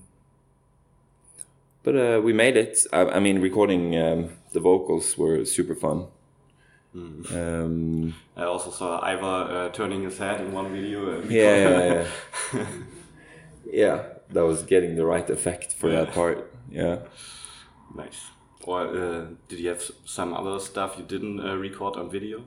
but 1.82 1.94
uh, 1.96 2.20
we 2.22 2.32
made 2.32 2.56
it. 2.56 2.78
I, 2.92 3.00
I 3.16 3.20
mean, 3.20 3.40
recording 3.40 3.96
um, 3.96 4.30
the 4.52 4.60
vocals 4.60 5.16
were 5.18 5.44
super 5.44 5.75
fun. 5.75 6.06
Um, 6.94 8.14
I 8.37 8.42
also 8.44 8.70
saw 8.70 8.99
Ivar 9.06 9.50
uh, 9.50 9.68
turning 9.70 10.02
his 10.02 10.18
head 10.18 10.40
in 10.40 10.52
one 10.52 10.72
video. 10.72 11.18
uh, 11.20 11.22
yeah, 11.28 11.56
yeah, 11.56 12.06
yeah. 12.54 12.66
yeah, 13.72 14.02
that 14.30 14.44
was 14.44 14.62
getting 14.64 14.96
the 14.96 15.06
right 15.06 15.28
effect 15.30 15.72
for 15.72 15.88
Yeah. 15.90 16.04
that 16.04 16.14
part. 16.14 16.52
Yeah. 16.70 16.99
nice. 17.94 18.20
Or 18.64 18.82
uh, 18.88 19.26
did 19.49 19.58
you 19.60 19.68
have 19.68 19.82
some 20.04 20.34
other 20.34 20.58
stuff 20.60 20.96
you 20.99 21.04
didn't 21.04 21.40
uh, 21.40 21.56
record 21.56 21.96
on 21.96 22.10
video? 22.10 22.42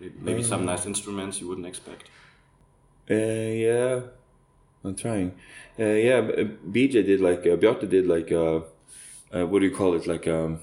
May- 0.00 0.12
Maybe 0.20 0.42
some 0.42 0.64
nice 0.64 0.86
instruments 0.86 1.40
you 1.40 1.48
wouldn't 1.48 1.66
expect. 1.66 2.04
Uh, 3.10 3.14
yeah, 3.14 4.00
I'm 4.84 4.94
trying. 4.94 5.32
Uh, 5.78 5.84
yeah, 5.84 6.20
BJ 6.22 7.04
did 7.04 7.20
like 7.20 7.40
uh, 7.40 7.56
Bjarte 7.56 7.88
did 7.88 8.06
like 8.06 8.30
uh, 8.32 8.60
uh, 9.34 9.46
what 9.46 9.60
do 9.60 9.66
you 9.66 9.74
call 9.74 9.94
it? 9.94 10.06
Like 10.06 10.26
um, 10.28 10.60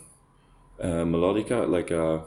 uh, 0.80 1.04
melodica, 1.06 1.68
like 1.70 1.92
uh, 1.92 2.20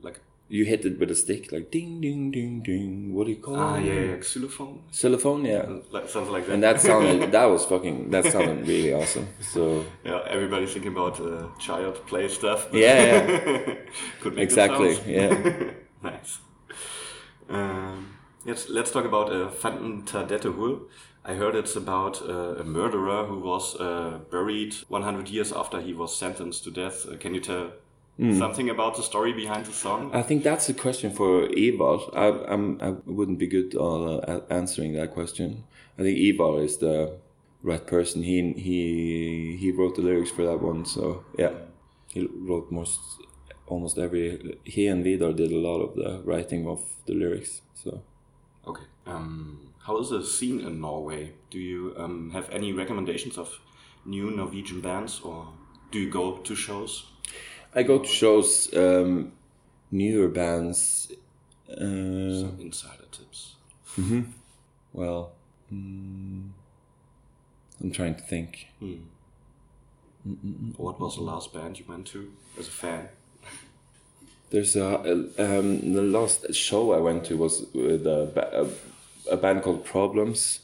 Like 0.00 0.20
you 0.48 0.64
hit 0.64 0.84
it 0.84 0.98
with 0.98 1.10
a 1.10 1.14
stick, 1.14 1.50
like 1.52 1.70
ding 1.70 2.00
ding 2.00 2.30
ding 2.30 2.62
ding. 2.62 3.14
What 3.14 3.24
do 3.26 3.30
you 3.32 3.38
call 3.38 3.56
ah 3.56 3.76
it? 3.76 3.84
yeah, 3.84 4.00
yeah 4.16 4.20
xylophone, 4.22 4.80
Xylophone, 4.92 5.44
yeah. 5.44 5.66
like 5.90 6.08
something 6.08 6.32
like 6.32 6.46
that. 6.46 6.52
And 6.54 6.62
that 6.62 6.80
sounded 6.80 7.32
that 7.36 7.46
was 7.46 7.64
fucking 7.66 8.10
that 8.10 8.24
sounded 8.26 8.66
really 8.66 8.92
awesome. 8.94 9.26
So 9.40 9.84
yeah, 10.04 10.22
everybody's 10.28 10.72
thinking 10.72 10.92
about 10.92 11.20
uh, 11.20 11.48
child 11.58 11.94
play 12.06 12.28
stuff. 12.28 12.68
but 12.70 12.80
yeah, 12.80 13.02
yeah, 13.02 13.74
could 14.20 14.34
make 14.34 14.36
good 14.36 14.42
exactly, 14.42 14.98
yeah. 15.06 15.70
nice. 16.02 16.38
Um, 17.48 18.14
yes, 18.44 18.68
let's 18.68 18.90
talk 18.90 19.04
about 19.04 19.32
uh, 19.32 19.48
Phantom 19.50 20.02
Tadette 20.02 20.44
Hull. 20.54 20.80
I 21.24 21.34
heard 21.34 21.54
it's 21.54 21.76
about 21.76 22.20
uh, 22.22 22.56
a 22.60 22.64
murderer 22.64 23.24
who 23.26 23.38
was 23.38 23.76
uh, 23.76 24.18
buried 24.30 24.74
100 24.88 25.28
years 25.28 25.52
after 25.52 25.80
he 25.80 25.94
was 25.94 26.16
sentenced 26.16 26.64
to 26.64 26.70
death. 26.70 27.06
Uh, 27.08 27.16
can 27.16 27.34
you 27.34 27.40
tell 27.40 27.70
Hmm. 28.18 28.38
something 28.38 28.68
about 28.68 28.94
the 28.96 29.02
story 29.02 29.32
behind 29.32 29.64
the 29.64 29.72
song? 29.72 30.10
I 30.14 30.20
think 30.22 30.42
that's 30.44 30.68
a 30.68 30.74
question 30.74 31.10
for 31.12 31.48
Ivar. 31.56 31.98
I, 32.14 32.26
I'm, 32.52 32.78
I 32.82 32.90
wouldn't 33.06 33.38
be 33.38 33.46
good 33.46 33.74
uh, 33.74 34.18
at 34.18 34.42
answering 34.50 34.92
that 34.96 35.14
question. 35.14 35.64
I 35.98 36.02
think 36.02 36.18
Ivar 36.18 36.62
is 36.62 36.76
the 36.76 37.16
right 37.62 37.86
person. 37.86 38.22
He 38.22 38.52
he 38.52 39.56
he 39.58 39.70
wrote 39.72 39.94
the 39.96 40.02
lyrics 40.02 40.30
for 40.30 40.44
that 40.44 40.60
one. 40.60 40.84
So 40.84 41.24
yeah, 41.38 41.52
he 42.12 42.28
wrote 42.48 42.70
most 42.70 43.00
almost 43.66 43.96
every. 43.96 44.58
He 44.64 44.88
and 44.88 45.02
Vidar 45.02 45.32
did 45.32 45.50
a 45.50 45.58
lot 45.58 45.80
of 45.80 45.94
the 45.96 46.20
writing 46.22 46.68
of 46.68 46.80
the 47.06 47.14
lyrics. 47.14 47.62
So 47.82 48.02
Okay. 48.66 48.84
Um, 49.06 49.72
how 49.86 49.98
is 49.98 50.10
the 50.10 50.24
scene 50.24 50.60
in 50.60 50.80
Norway? 50.80 51.32
Do 51.50 51.58
you 51.58 51.94
um, 51.96 52.30
have 52.30 52.48
any 52.50 52.72
recommendations 52.72 53.36
of 53.38 53.58
new 54.04 54.30
Norwegian 54.30 54.80
bands, 54.80 55.20
or 55.24 55.48
do 55.90 55.98
you 55.98 56.10
go 56.10 56.36
to 56.38 56.54
shows? 56.54 57.06
I 57.74 57.82
go 57.82 57.98
to 57.98 58.08
shows, 58.08 58.72
um, 58.76 59.32
newer 59.90 60.28
bands. 60.28 61.10
Uh, 61.70 61.74
Some 61.76 62.58
insider 62.60 63.04
tips. 63.10 63.56
well, 64.92 65.32
mm, 65.72 66.50
I'm 67.80 67.90
trying 67.92 68.14
to 68.14 68.22
think. 68.22 68.68
What 70.76 71.00
was 71.00 71.16
the 71.16 71.22
last 71.22 71.52
band 71.52 71.78
you 71.78 71.84
went 71.88 72.06
to 72.08 72.30
as 72.58 72.68
a 72.68 72.70
fan? 72.70 73.08
There's 74.52 74.76
a, 74.76 75.00
um, 75.38 75.94
the 75.94 76.02
last 76.02 76.54
show 76.54 76.92
I 76.92 76.98
went 76.98 77.24
to 77.24 77.38
was 77.38 77.64
with 77.72 78.06
a, 78.06 78.68
a, 79.26 79.32
a 79.32 79.36
band 79.38 79.62
called 79.62 79.82
Problems. 79.82 80.60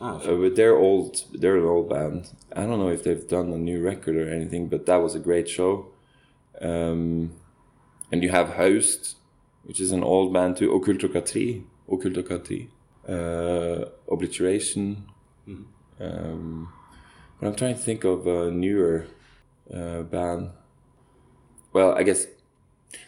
Ah, 0.00 0.18
Uh, 0.18 0.34
but 0.34 0.56
they're 0.56 0.76
old. 0.76 1.22
They're 1.32 1.56
an 1.56 1.64
old 1.64 1.88
band. 1.88 2.30
I 2.52 2.62
don't 2.66 2.80
know 2.80 2.88
if 2.88 3.04
they've 3.04 3.28
done 3.28 3.52
a 3.52 3.58
new 3.58 3.80
record 3.80 4.16
or 4.16 4.28
anything, 4.28 4.66
but 4.68 4.86
that 4.86 4.96
was 4.96 5.14
a 5.14 5.20
great 5.20 5.48
show. 5.48 5.86
Um, 6.60 7.32
and 8.10 8.24
you 8.24 8.30
have 8.30 8.48
Host, 8.54 9.16
which 9.62 9.80
is 9.80 9.92
an 9.92 10.02
old 10.02 10.32
band 10.32 10.56
too. 10.56 10.70
Okkultokrati, 10.70 11.62
Okkultokrati, 11.88 12.68
uh, 13.08 13.84
Obliteration. 14.10 15.04
Um, 16.00 16.72
but 17.38 17.46
I'm 17.46 17.54
trying 17.54 17.76
to 17.76 17.80
think 17.80 18.02
of 18.02 18.26
a 18.26 18.50
newer 18.50 19.06
uh, 19.72 20.02
band. 20.02 20.50
Well, 21.72 21.94
I 21.94 22.02
guess 22.02 22.26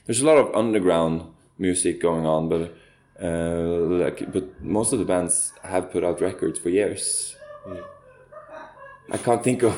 there's 0.06 0.20
a 0.20 0.26
lot 0.26 0.38
of 0.38 0.54
underground 0.54 1.22
music 1.58 2.00
going 2.00 2.26
on, 2.26 2.48
but 2.48 2.74
uh, 3.22 3.76
like, 4.04 4.32
but 4.32 4.62
most 4.62 4.92
of 4.92 4.98
the 4.98 5.04
bands 5.04 5.52
have 5.62 5.90
put 5.92 6.04
out 6.04 6.20
records 6.20 6.58
for 6.58 6.70
years. 6.70 7.36
I 9.10 9.16
can't 9.18 9.42
think 9.42 9.62
of 9.62 9.76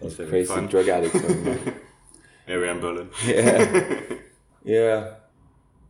crazy 0.16 0.44
fun. 0.44 0.66
drug 0.66 0.88
addicts. 0.88 1.14
in 2.46 2.80
Berlin. 2.80 3.10
yeah, 3.26 4.00
yeah, 4.64 5.14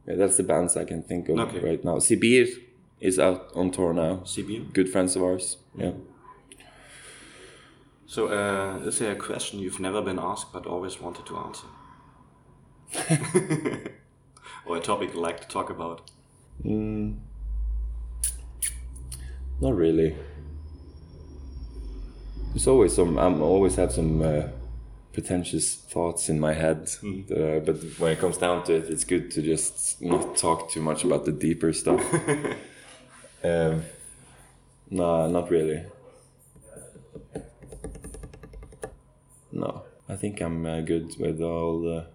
yeah. 0.06 0.14
That's 0.16 0.36
the 0.36 0.42
bands 0.42 0.76
I 0.76 0.84
can 0.84 1.02
think 1.02 1.28
of 1.28 1.38
Okay. 1.38 1.60
right 1.60 1.84
now. 1.84 1.96
Sibiir 1.96 2.48
is 3.00 3.18
out 3.18 3.50
on 3.54 3.70
tour 3.70 3.92
now. 3.94 4.16
CB. 4.24 4.72
Good 4.72 4.88
friends 4.90 5.16
of 5.16 5.22
ours. 5.22 5.56
Yeah. 5.74 5.92
So, 8.06 8.26
uh, 8.28 8.78
is 8.86 8.98
there 8.98 9.12
a 9.12 9.16
question 9.16 9.60
you've 9.60 9.80
never 9.80 10.02
been 10.02 10.18
asked 10.18 10.52
but 10.52 10.66
always 10.66 11.00
wanted 11.00 11.26
to 11.26 11.36
answer? 11.38 11.66
or 14.66 14.76
a 14.76 14.80
topic 14.80 15.14
you 15.14 15.20
like 15.20 15.40
to 15.40 15.48
talk 15.48 15.70
about? 15.70 16.10
Not 19.60 19.76
really. 19.76 20.16
There's 22.50 22.66
always 22.66 22.94
some. 22.94 23.18
I'm 23.18 23.42
always 23.42 23.76
have 23.76 23.92
some 23.92 24.22
uh, 24.22 24.42
pretentious 25.12 25.74
thoughts 25.74 26.28
in 26.28 26.40
my 26.40 26.52
head. 26.52 26.86
that, 27.28 27.58
uh, 27.58 27.60
but 27.60 27.76
when 27.98 28.12
it 28.12 28.18
comes 28.18 28.38
down 28.38 28.64
to 28.64 28.74
it, 28.74 28.90
it's 28.90 29.04
good 29.04 29.30
to 29.32 29.42
just 29.42 30.00
not 30.02 30.36
talk 30.36 30.70
too 30.70 30.80
much 30.80 31.04
about 31.04 31.24
the 31.24 31.32
deeper 31.32 31.72
stuff. 31.72 32.00
um, 33.44 33.84
no, 34.90 35.28
not 35.28 35.50
really. 35.50 35.84
No, 39.52 39.82
I 40.08 40.16
think 40.16 40.40
I'm 40.40 40.64
uh, 40.66 40.80
good 40.80 41.16
with 41.18 41.40
all 41.40 41.82
the. 41.82 42.06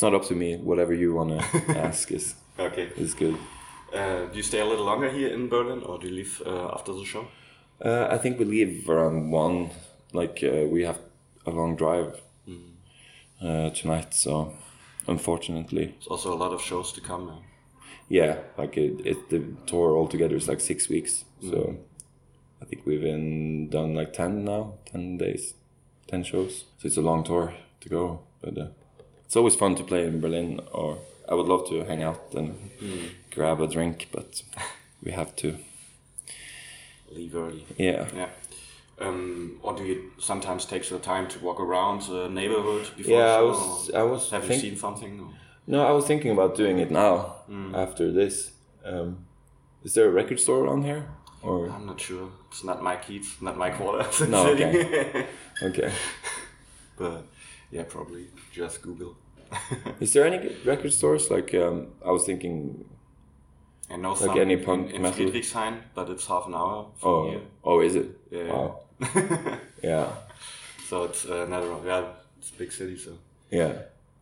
It's 0.00 0.02
not 0.02 0.14
up 0.14 0.24
to 0.28 0.34
me. 0.34 0.56
Whatever 0.56 0.94
you 0.94 1.12
want 1.12 1.28
to 1.38 1.78
ask 1.88 2.10
is 2.10 2.34
Okay. 2.58 2.88
is 2.96 3.12
good. 3.12 3.36
Uh, 3.92 4.24
do 4.32 4.36
you 4.38 4.42
stay 4.42 4.60
a 4.60 4.64
little 4.64 4.86
longer 4.86 5.10
here 5.10 5.28
in 5.28 5.50
Berlin 5.50 5.82
or 5.82 5.98
do 5.98 6.08
you 6.08 6.14
leave 6.14 6.40
uh, 6.46 6.70
after 6.72 6.94
the 6.94 7.04
show? 7.04 7.26
Uh, 7.84 8.06
I 8.10 8.16
think 8.16 8.38
we 8.38 8.46
leave 8.46 8.88
around 8.88 9.30
one. 9.30 9.68
Like 10.14 10.42
uh, 10.42 10.66
we 10.72 10.84
have 10.86 10.98
a 11.44 11.50
long 11.50 11.76
drive 11.76 12.18
uh, 13.42 13.68
tonight, 13.80 14.14
so 14.14 14.54
unfortunately, 15.06 15.84
There's 15.88 16.06
also 16.06 16.32
a 16.32 16.38
lot 16.44 16.52
of 16.54 16.62
shows 16.62 16.92
to 16.92 17.02
come 17.02 17.26
now. 17.26 17.42
yeah. 18.08 18.36
Like 18.56 18.78
it, 18.78 19.06
it 19.06 19.28
the 19.28 19.40
tour 19.66 19.98
altogether 19.98 20.36
is 20.36 20.48
like 20.48 20.60
six 20.62 20.88
weeks. 20.88 21.24
So 21.50 21.76
I 22.62 22.64
think 22.64 22.86
we've 22.86 23.02
been 23.02 23.68
done 23.68 23.94
like 23.94 24.14
ten 24.14 24.44
now, 24.46 24.78
ten 24.86 25.18
days, 25.18 25.52
ten 26.06 26.24
shows. 26.24 26.64
So 26.78 26.86
it's 26.86 26.96
a 26.96 27.02
long 27.02 27.22
tour 27.22 27.52
to 27.82 27.88
go, 27.90 28.20
but 28.40 28.56
uh, 28.56 28.68
it's 29.30 29.36
always 29.36 29.54
fun 29.54 29.76
to 29.76 29.84
play 29.84 30.04
in 30.08 30.20
Berlin. 30.20 30.58
Or 30.72 30.98
I 31.28 31.34
would 31.34 31.46
love 31.46 31.68
to 31.68 31.84
hang 31.84 32.02
out 32.02 32.34
and 32.34 32.58
grab 33.30 33.60
a 33.60 33.68
drink, 33.68 34.08
but 34.10 34.42
we 35.04 35.12
have 35.12 35.36
to. 35.36 35.56
Leave 37.12 37.36
early. 37.36 37.64
Yeah. 37.76 38.08
Yeah. 38.12 38.28
Um, 38.98 39.60
or 39.62 39.76
do 39.76 39.84
you 39.84 40.10
sometimes 40.18 40.64
take 40.66 40.84
the 40.88 40.98
time 40.98 41.28
to 41.28 41.38
walk 41.38 41.60
around 41.60 42.02
the 42.02 42.28
neighborhood 42.28 42.88
before 42.96 43.12
Yeah, 43.18 43.38
I 43.38 43.42
was- 43.42 43.90
I 43.94 44.02
was 44.02 44.30
Have 44.30 44.48
you 44.50 44.58
seen 44.58 44.76
something? 44.76 45.20
or- 45.20 45.32
No, 45.66 45.86
I 45.86 45.92
was 45.92 46.06
thinking 46.06 46.32
about 46.32 46.56
doing 46.56 46.78
it 46.80 46.90
now 46.90 47.36
after 47.72 48.10
this. 48.12 48.50
Um, 48.84 49.26
is 49.84 49.94
there 49.94 50.06
a 50.08 50.10
record 50.10 50.40
store 50.40 50.64
around 50.64 50.82
here? 50.84 51.04
Or 51.42 51.70
I'm 51.70 51.86
not 51.86 52.00
sure. 52.00 52.28
It's 52.50 52.64
not 52.64 52.82
my 52.82 52.96
keys, 52.96 53.36
not 53.40 53.56
my 53.56 53.70
quarter. 53.70 54.26
No, 54.26 54.46
okay. 54.54 55.26
okay. 55.62 55.92
but 56.98 57.22
yeah, 57.70 57.84
probably 57.84 58.26
just 58.52 58.82
Google. 58.82 59.16
Is 60.00 60.12
there 60.12 60.26
any 60.26 60.54
record 60.64 60.92
stores? 60.92 61.30
Like 61.30 61.54
um, 61.54 61.88
I 62.04 62.10
was 62.10 62.24
thinking. 62.24 62.84
I 63.92 63.96
know 63.96 64.10
Like 64.10 64.18
some 64.20 64.38
any 64.38 64.54
in- 64.54 64.64
punk 64.64 64.92
in, 64.92 65.02
metal? 65.02 65.26
Friedrichshain, 65.26 65.80
but 65.94 66.08
it's 66.10 66.26
half 66.26 66.46
an 66.46 66.54
hour 66.54 66.86
from 67.00 67.10
Oh, 67.10 67.30
here. 67.30 67.40
oh, 67.64 67.80
is 67.80 67.94
it? 67.96 68.06
Yeah. 68.30 68.52
Wow. 68.52 68.80
Yeah, 69.82 70.12
So 70.88 71.04
it's 71.04 71.24
uh, 71.24 71.46
another 71.46 71.74
yeah, 71.86 72.04
it's 72.38 72.50
a 72.50 72.54
big 72.54 72.70
city, 72.70 72.96
so 72.98 73.12
yeah. 73.50 73.72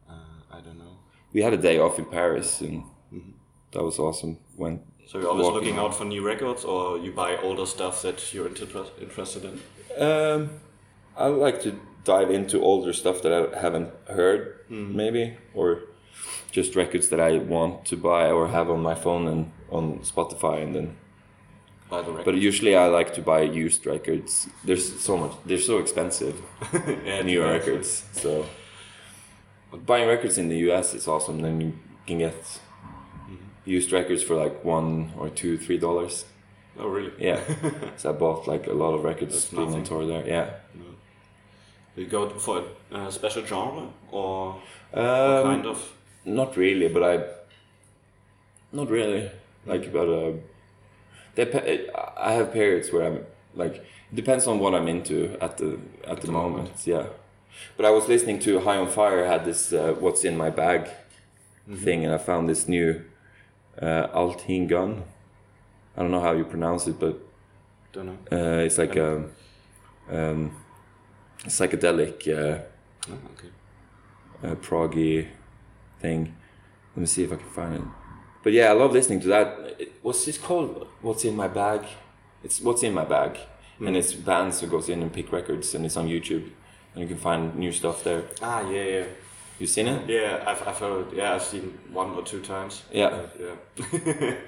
uh, 0.09 0.13
I 0.57 0.61
don't 0.61 0.79
know. 0.79 0.97
We 1.33 1.43
had 1.43 1.53
a 1.53 1.57
day 1.57 1.79
off 1.81 1.99
in 1.99 2.05
Paris, 2.07 2.61
and 2.61 2.85
that 3.73 3.83
was 3.83 3.99
awesome. 3.99 4.39
Went. 4.57 4.81
So 5.07 5.19
you're 5.19 5.29
always 5.31 5.49
looking 5.49 5.77
out 5.79 5.95
for 5.97 6.05
new 6.05 6.25
records, 6.25 6.65
or 6.65 6.97
you 6.99 7.11
buy 7.13 7.37
older 7.39 7.67
stuff 7.67 8.03
that 8.03 8.33
you're 8.33 8.47
inter- 8.47 8.87
interested 9.01 9.45
in. 9.45 9.61
Um, 10.03 10.51
I 11.17 11.27
like 11.27 11.61
to 11.63 11.79
dive 12.15 12.31
into 12.39 12.57
older 12.71 12.93
stuff 13.03 13.17
that 13.25 13.33
I 13.39 13.41
haven't 13.65 13.91
heard, 14.19 14.41
hmm. 14.69 14.97
maybe, 15.03 15.25
or 15.55 15.67
just 16.51 16.71
records 16.83 17.07
that 17.11 17.21
I 17.21 17.39
want 17.55 17.85
to 17.91 17.97
buy 17.97 18.25
or 18.37 18.49
have 18.49 18.69
on 18.71 18.81
my 18.91 18.97
phone 19.05 19.25
and 19.33 19.41
on 19.71 19.85
Spotify, 20.13 20.57
and 20.65 20.73
then 20.77 20.89
Buy 21.89 22.03
the 22.03 22.11
record. 22.11 22.25
But 22.27 22.35
usually 22.37 22.77
I 22.77 22.87
like 22.89 23.15
to 23.15 23.23
buy 23.23 23.41
used 23.43 23.87
records. 23.87 24.49
There's 24.65 25.01
so 25.01 25.17
much. 25.17 25.33
They're 25.47 25.59
so 25.59 25.79
expensive. 25.79 26.37
yeah, 27.05 27.23
New 27.23 27.43
records. 27.43 28.05
So 28.13 28.47
But 29.71 29.87
buying 29.87 30.07
records 30.09 30.37
in 30.39 30.49
the 30.49 30.59
US 30.71 30.95
is 30.95 31.09
awesome. 31.09 31.41
Then 31.41 31.61
you 31.61 31.73
can 32.07 32.19
get 32.19 32.41
mm-hmm. 32.43 33.37
used 33.65 33.91
records 33.93 34.23
for 34.23 34.35
like 34.35 34.65
one 34.65 35.13
or 35.17 35.31
two, 35.31 35.57
three 35.57 35.79
dollars. 35.79 36.27
Oh, 36.79 36.89
really? 36.89 37.13
Yeah. 37.19 37.41
so 37.97 38.11
I 38.11 38.13
bought 38.13 38.47
like 38.47 38.67
a 38.67 38.75
lot 38.75 38.93
of 38.93 39.03
records 39.05 39.35
That's 39.35 39.47
being 39.47 39.75
on 39.75 39.85
tour 39.85 40.07
there. 40.07 40.27
Yeah. 40.27 40.51
You 41.99 42.07
go 42.07 42.29
for 42.31 42.65
a 42.93 42.97
uh, 42.97 43.11
special 43.11 43.45
genre 43.45 43.89
or 44.13 44.55
Um, 44.93 45.43
kind 45.43 45.67
of? 45.67 45.93
Not 46.25 46.57
really, 46.57 46.89
but 46.89 47.03
I. 47.03 47.25
Not 48.73 48.89
really. 48.91 49.31
Like, 49.67 49.93
but 49.93 50.09
uh, 50.09 50.33
dep- 51.35 51.91
I 52.17 52.33
have 52.33 52.53
periods 52.53 52.93
where 52.93 53.05
I'm 53.07 53.19
like. 53.55 53.75
It 54.11 54.15
depends 54.17 54.47
on 54.47 54.59
what 54.59 54.75
I'm 54.75 54.89
into 54.89 55.37
at 55.41 55.57
the 55.59 55.79
at, 56.07 56.21
the, 56.21 56.27
the 56.27 56.33
moment. 56.33 56.57
moment. 56.65 56.87
Yeah. 56.87 57.07
But 57.77 57.85
I 57.87 57.91
was 57.91 58.09
listening 58.09 58.39
to 58.41 58.61
High 58.61 58.79
on 58.79 58.89
Fire 58.89 59.27
had 59.27 59.45
this 59.45 59.73
uh, 59.73 59.95
"What's 60.01 60.25
in 60.25 60.37
My 60.37 60.51
Bag" 60.51 60.89
thing, 61.85 62.05
and 62.05 62.15
I 62.15 62.19
found 62.19 62.49
this 62.49 62.69
new 62.69 63.03
uh, 63.83 64.07
Altin 64.15 64.69
Gün. 64.69 65.03
I 65.97 66.01
don't 66.03 66.11
know 66.11 66.21
how 66.21 66.33
you 66.33 66.45
pronounce 66.45 66.87
it, 66.91 66.99
but 67.01 67.19
Don't 67.93 68.07
know. 68.07 68.19
uh, 68.33 68.65
it's 68.65 68.79
like 68.79 68.97
a 68.97 69.25
um, 70.11 70.53
psychedelic. 71.47 72.27
Uh, 72.29 72.63
Oh, 73.11 73.15
okay. 73.33 73.49
uh, 74.53 74.55
proggy 74.57 75.29
thing. 76.01 76.35
Let 76.95 77.01
me 77.01 77.07
see 77.07 77.23
if 77.25 77.33
I 77.33 77.37
can 77.37 77.49
find 77.49 77.75
it. 77.77 77.83
But 78.43 78.53
yeah, 78.53 78.69
I 78.69 78.73
love 78.73 78.93
listening 78.93 79.21
to 79.21 79.29
that. 79.29 79.77
It, 79.79 79.93
what's 80.03 80.27
this 80.27 80.37
called? 80.37 80.87
What's 81.01 81.25
in 81.25 81.35
my 81.37 81.49
bag? 81.49 81.83
It's 82.45 82.61
what's 82.61 82.83
in 82.83 82.93
my 82.93 83.05
bag, 83.05 83.39
and 83.81 83.97
it's 83.97 84.13
bands 84.13 84.61
who 84.61 84.67
goes 84.67 84.89
in 84.91 85.01
and 85.03 85.11
pick 85.13 85.33
records, 85.33 85.75
and 85.75 85.87
it's 85.87 85.97
on 85.97 86.07
YouTube, 86.07 86.51
and 86.93 87.03
you 87.03 87.07
can 87.07 87.17
find 87.17 87.55
new 87.57 87.73
stuff 87.73 88.05
there. 88.05 88.25
Ah, 88.43 88.61
yeah, 88.69 88.85
yeah. 88.85 89.05
You 89.59 89.67
seen 89.67 89.87
it? 89.89 90.09
Yeah, 90.09 90.45
I've, 90.47 90.69
I've 90.69 90.79
heard. 90.79 91.13
Yeah, 91.13 91.35
I've 91.35 91.43
seen 91.43 91.79
one 91.93 92.11
or 92.11 92.23
two 92.23 92.41
times. 92.41 92.83
Yeah. 92.93 93.23
Yeah. 93.41 94.35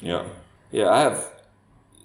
Yeah, 0.00 0.24
yeah. 0.70 0.88
I 0.90 1.00
have. 1.00 1.24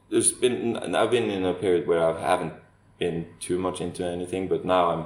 There's 0.10 0.32
been 0.32 0.76
I've 0.96 1.12
been 1.12 1.30
in 1.30 1.46
a 1.46 1.54
period 1.54 1.88
where 1.88 2.04
I 2.04 2.20
haven't 2.22 2.54
been 3.02 3.26
too 3.40 3.58
much 3.58 3.82
into 3.82 4.06
anything, 4.06 4.48
but 4.48 4.64
now 4.64 4.92
I'm 4.92 5.06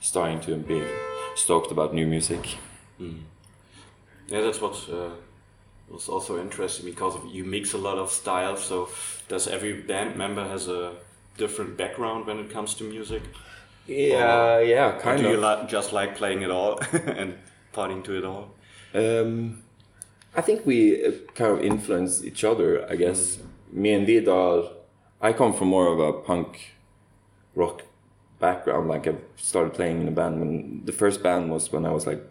starting 0.00 0.40
to 0.42 0.56
be 0.56 0.80
stoked 1.34 1.72
about 1.72 1.92
new 1.92 2.06
music. 2.06 2.56
Yeah, 4.28 4.40
that's 4.42 4.60
what 4.60 4.74
uh, 4.88 5.10
was 5.90 6.08
also 6.08 6.40
interesting 6.40 6.86
because 6.86 7.16
of, 7.16 7.26
you 7.26 7.44
mix 7.44 7.74
a 7.74 7.78
lot 7.78 7.98
of 7.98 8.10
styles. 8.10 8.64
So 8.64 8.88
does 9.28 9.48
every 9.48 9.72
band 9.82 10.16
member 10.16 10.44
has 10.48 10.68
a 10.68 10.92
different 11.36 11.76
background 11.76 12.26
when 12.26 12.38
it 12.38 12.50
comes 12.50 12.74
to 12.74 12.84
music? 12.84 13.22
Yeah, 13.86 14.60
yeah, 14.60 14.96
Or 14.96 15.00
kind 15.00 15.18
do 15.18 15.26
of. 15.26 15.32
you 15.32 15.40
li- 15.40 15.66
just 15.68 15.92
like 15.92 16.16
playing 16.16 16.42
it 16.42 16.50
all 16.50 16.78
and 16.92 17.34
partying 17.72 18.02
to 18.04 18.16
it 18.18 18.24
all? 18.24 18.50
Um, 18.94 19.62
I 20.36 20.42
think 20.42 20.64
we 20.66 21.04
uh, 21.04 21.10
kind 21.34 21.52
of 21.58 21.64
influence 21.64 22.24
each 22.24 22.44
other. 22.44 22.86
I 22.90 22.96
guess 22.96 23.38
me 23.72 23.92
and 23.92 24.06
Vidar. 24.06 24.70
I 25.20 25.32
come 25.32 25.52
from 25.54 25.68
more 25.68 25.88
of 25.92 25.98
a 25.98 26.12
punk 26.12 26.75
rock 27.56 27.82
background. 28.38 28.88
Like 28.88 29.08
I've 29.08 29.20
started 29.36 29.74
playing 29.74 30.02
in 30.02 30.08
a 30.08 30.12
band 30.12 30.38
when 30.38 30.82
the 30.84 30.92
first 30.92 31.22
band 31.22 31.50
was 31.50 31.72
when 31.72 31.84
I 31.84 31.90
was 31.90 32.06
like 32.06 32.22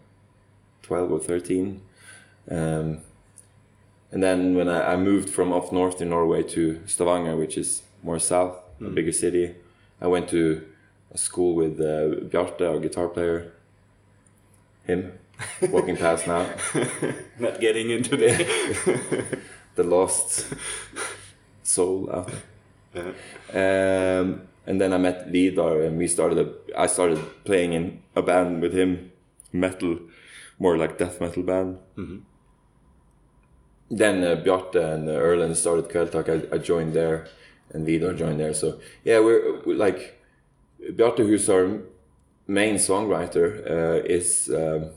twelve 0.82 1.12
or 1.12 1.18
thirteen, 1.18 1.82
um, 2.50 3.02
and 4.10 4.22
then 4.22 4.54
when 4.54 4.68
I, 4.68 4.94
I 4.94 4.96
moved 4.96 5.28
from 5.28 5.52
up 5.52 5.70
north 5.70 6.00
in 6.00 6.08
Norway 6.08 6.42
to 6.54 6.80
Stavanger, 6.86 7.36
which 7.36 7.58
is 7.58 7.82
more 8.02 8.18
south, 8.18 8.56
a 8.80 8.88
bigger 8.88 9.12
city, 9.12 9.56
I 10.00 10.06
went 10.06 10.30
to 10.30 10.66
a 11.12 11.18
school 11.18 11.54
with 11.54 11.78
uh, 11.80 12.24
Bjarte, 12.30 12.62
our 12.62 12.80
guitar 12.80 13.08
player. 13.08 13.52
Him, 14.86 15.18
walking 15.70 15.96
past 15.96 16.26
now. 16.28 16.48
Not 17.38 17.60
getting 17.60 17.90
into 17.90 18.16
the. 18.16 19.40
the 19.76 19.84
lost 19.84 20.46
soul 21.62 22.10
out 22.10 22.30
there. 22.92 24.20
Um, 24.20 24.42
and 24.66 24.80
then 24.80 24.92
I 24.92 24.98
met 24.98 25.28
Vidar, 25.28 25.82
and 25.82 25.96
we 25.98 26.06
started. 26.08 26.38
A, 26.38 26.80
I 26.80 26.86
started 26.86 27.18
playing 27.44 27.72
in 27.72 28.02
a 28.14 28.22
band 28.22 28.62
with 28.62 28.72
him, 28.74 29.12
metal, 29.52 29.98
more 30.58 30.76
like 30.76 30.98
death 30.98 31.20
metal 31.20 31.42
band. 31.42 31.78
Then 33.88 34.24
uh, 34.24 34.36
Bjarte 34.44 34.76
and 34.94 35.08
uh, 35.08 35.12
Erlend 35.12 35.54
started 35.56 35.88
Kvelertak. 35.88 36.28
I, 36.28 36.54
I 36.56 36.58
joined 36.58 36.92
there, 36.94 37.28
and 37.70 37.86
Vidar 37.86 38.14
joined 38.14 38.40
there. 38.40 38.52
So 38.54 38.80
yeah, 39.04 39.20
we're, 39.20 39.60
we're 39.64 39.76
like 39.76 40.20
Bjarte, 40.82 41.18
who's 41.18 41.48
our 41.48 41.80
main 42.48 42.76
songwriter, 42.76 43.46
uh, 43.70 44.04
is 44.04 44.50
um, 44.52 44.90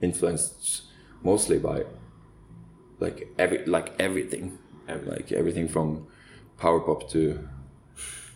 influenced 0.00 0.84
mostly 1.22 1.58
by 1.58 1.84
like 3.00 3.28
every 3.38 3.64
like 3.66 3.92
everything, 4.00 4.58
Everything. 4.88 5.12
like 5.12 5.32
everything 5.32 5.68
from 5.68 6.06
power 6.58 6.80
pop 6.80 7.08
to 7.10 7.46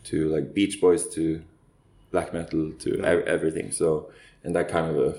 to 0.04 0.28
like 0.28 0.54
Beach 0.54 0.80
Boys 0.80 1.08
to 1.14 1.42
black 2.10 2.32
metal 2.32 2.72
to 2.80 3.02
ev- 3.04 3.26
everything. 3.26 3.70
So 3.72 4.10
and 4.44 4.54
that 4.56 4.68
kind 4.68 4.90
of 4.90 4.96
a 4.98 5.18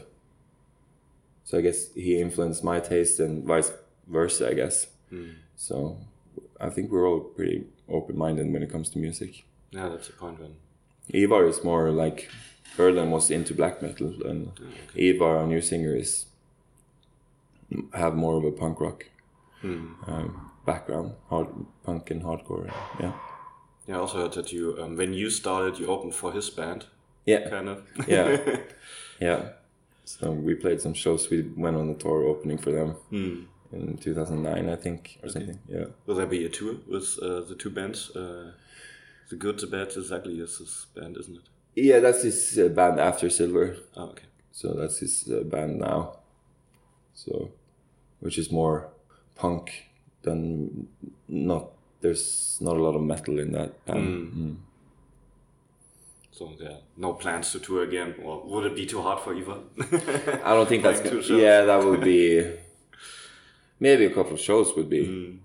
so 1.45 1.57
I 1.57 1.61
guess 1.61 1.93
he 1.93 2.19
influenced 2.21 2.63
my 2.63 2.79
taste 2.79 3.19
and 3.19 3.43
vice 3.43 3.71
versa. 4.07 4.49
I 4.49 4.53
guess 4.53 4.87
so. 5.55 5.97
I 6.59 6.69
think 6.69 6.89
we're 6.91 7.07
all 7.07 7.19
pretty 7.19 7.65
open 7.89 8.17
minded 8.17 8.51
when 8.51 8.63
it 8.63 8.71
comes 8.71 8.89
to 8.91 8.97
music. 8.99 9.43
yeah, 9.71 9.89
that's 9.89 10.07
the 10.07 10.13
point 10.13 10.39
when. 10.39 10.55
Ivar 11.13 11.45
is 11.45 11.63
more 11.63 11.91
like 11.91 12.29
Erlend 12.77 13.09
was 13.11 13.29
into 13.29 13.53
black 13.53 13.81
metal, 13.81 14.13
and 14.25 14.51
Ivar, 14.95 15.37
our 15.39 15.45
new 15.47 15.61
singer, 15.61 15.93
is 15.95 16.25
have 17.93 18.15
more 18.15 18.37
of 18.37 18.43
a 18.45 18.51
punk 18.51 18.79
rock 18.79 19.05
um, 19.63 20.51
background, 20.65 21.13
hard 21.29 21.47
punk 21.83 22.09
and 22.11 22.23
hardcore. 22.23 22.71
Yeah, 22.99 23.13
Yeah, 23.87 23.97
I 23.97 23.99
also 23.99 24.17
heard 24.19 24.33
that 24.33 24.51
you, 24.53 24.77
um, 24.79 24.95
when 24.95 25.13
you 25.13 25.29
started, 25.29 25.79
you 25.79 25.87
opened 25.87 26.15
for 26.15 26.31
his 26.31 26.49
band, 26.49 26.85
yeah, 27.25 27.49
kind 27.49 27.69
of. 27.69 27.83
yeah, 28.07 28.37
yeah. 29.19 29.49
So 30.05 30.31
we 30.31 30.55
played 30.55 30.81
some 30.81 30.93
shows. 30.93 31.29
We 31.29 31.41
went 31.55 31.77
on 31.77 31.87
the 31.87 31.95
tour 31.95 32.23
opening 32.23 32.57
for 32.57 32.71
them 32.71 32.95
in 33.71 33.97
2009, 33.97 34.69
I 34.69 34.75
think, 34.75 35.19
or 35.23 35.29
something. 35.29 35.59
Yeah. 35.67 35.85
Will 36.05 36.15
there 36.15 36.25
be 36.25 36.45
a 36.45 36.49
tour 36.49 36.75
with 36.87 37.17
uh, 37.21 37.41
the 37.41 37.55
two 37.55 37.69
bands? 37.69 38.15
Uh, 38.15 38.51
the 39.29 39.35
Good, 39.35 39.59
the 39.59 39.67
Bad, 39.67 39.91
the 39.91 40.15
Ugly 40.15 40.39
is 40.39 40.57
his 40.57 40.85
band, 40.95 41.17
isn't 41.17 41.37
it? 41.37 41.43
Yeah, 41.75 41.99
that's 41.99 42.23
his 42.23 42.59
uh, 42.59 42.67
band 42.67 42.99
after 42.99 43.29
Silver. 43.29 43.77
Oh, 43.95 44.09
okay. 44.09 44.25
So 44.51 44.73
that's 44.73 44.99
his 44.99 45.27
uh, 45.31 45.43
band 45.43 45.79
now. 45.79 46.17
So, 47.15 47.51
which 48.19 48.37
is 48.37 48.51
more 48.51 48.89
punk 49.35 49.89
than 50.21 50.87
not. 51.27 51.71
There's 52.03 52.57
not 52.61 52.75
a 52.77 52.83
lot 52.83 52.95
of 52.95 53.01
metal 53.01 53.39
in 53.39 53.53
that 53.53 53.83
band. 53.85 54.33
Mm. 54.33 54.55
So 56.31 56.51
yeah, 56.59 56.77
no 56.97 57.13
plans 57.13 57.51
to 57.53 57.59
tour 57.59 57.83
again, 57.83 58.15
or 58.23 58.43
would 58.45 58.65
it 58.65 58.75
be 58.75 58.85
too 58.85 59.01
hard 59.01 59.19
for 59.23 59.33
Ivar? 59.33 59.59
I 60.43 60.53
don't 60.53 60.67
think 60.67 60.83
that's 60.83 60.99
gonna, 61.05 61.21
yeah. 61.39 61.61
That 61.65 61.83
would 61.85 62.01
be 62.01 62.43
maybe 63.79 64.05
a 64.05 64.09
couple 64.13 64.33
of 64.33 64.39
shows 64.39 64.75
would 64.75 64.89
be. 64.89 65.05
Mm. 65.07 65.37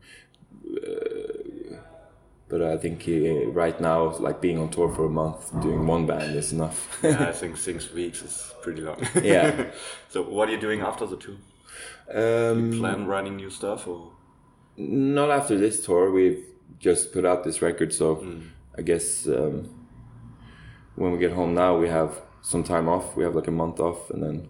Uh, 0.82 1.76
but 2.48 2.62
I 2.62 2.76
think 2.78 3.02
he, 3.02 3.44
right 3.44 3.78
now, 3.80 4.16
like 4.16 4.40
being 4.40 4.58
on 4.58 4.70
tour 4.70 4.88
for 4.94 5.04
a 5.04 5.10
month, 5.10 5.52
doing 5.62 5.86
one 5.86 6.06
band 6.06 6.34
is 6.34 6.52
enough. 6.52 6.98
yeah, 7.02 7.28
I 7.28 7.32
think 7.32 7.58
six 7.58 7.92
weeks 7.92 8.22
is 8.22 8.52
pretty 8.62 8.80
long. 8.80 8.98
Yeah. 9.22 9.66
so 10.08 10.22
what 10.22 10.48
are 10.48 10.52
you 10.52 10.60
doing 10.60 10.80
after 10.80 11.06
the 11.06 11.18
tour? 11.18 11.36
um, 12.14 12.72
Plan 12.78 13.06
writing 13.06 13.36
new 13.36 13.50
stuff, 13.50 13.86
or 13.86 14.12
Not 14.80 15.30
after 15.30 15.58
this 15.58 15.84
tour. 15.84 16.12
We've 16.12 16.44
just 16.78 17.12
put 17.12 17.24
out 17.24 17.42
this 17.42 17.60
record, 17.60 17.92
so 17.92 18.16
Mm. 18.16 18.42
I 18.78 18.82
guess 18.82 19.26
um, 19.26 19.68
when 20.94 21.10
we 21.12 21.18
get 21.18 21.32
home 21.32 21.52
now, 21.54 21.76
we 21.76 21.88
have 21.88 22.22
some 22.42 22.62
time 22.62 22.88
off. 22.88 23.16
We 23.16 23.24
have 23.24 23.34
like 23.34 23.48
a 23.48 23.56
month 23.62 23.80
off, 23.80 24.08
and 24.10 24.22
then 24.22 24.48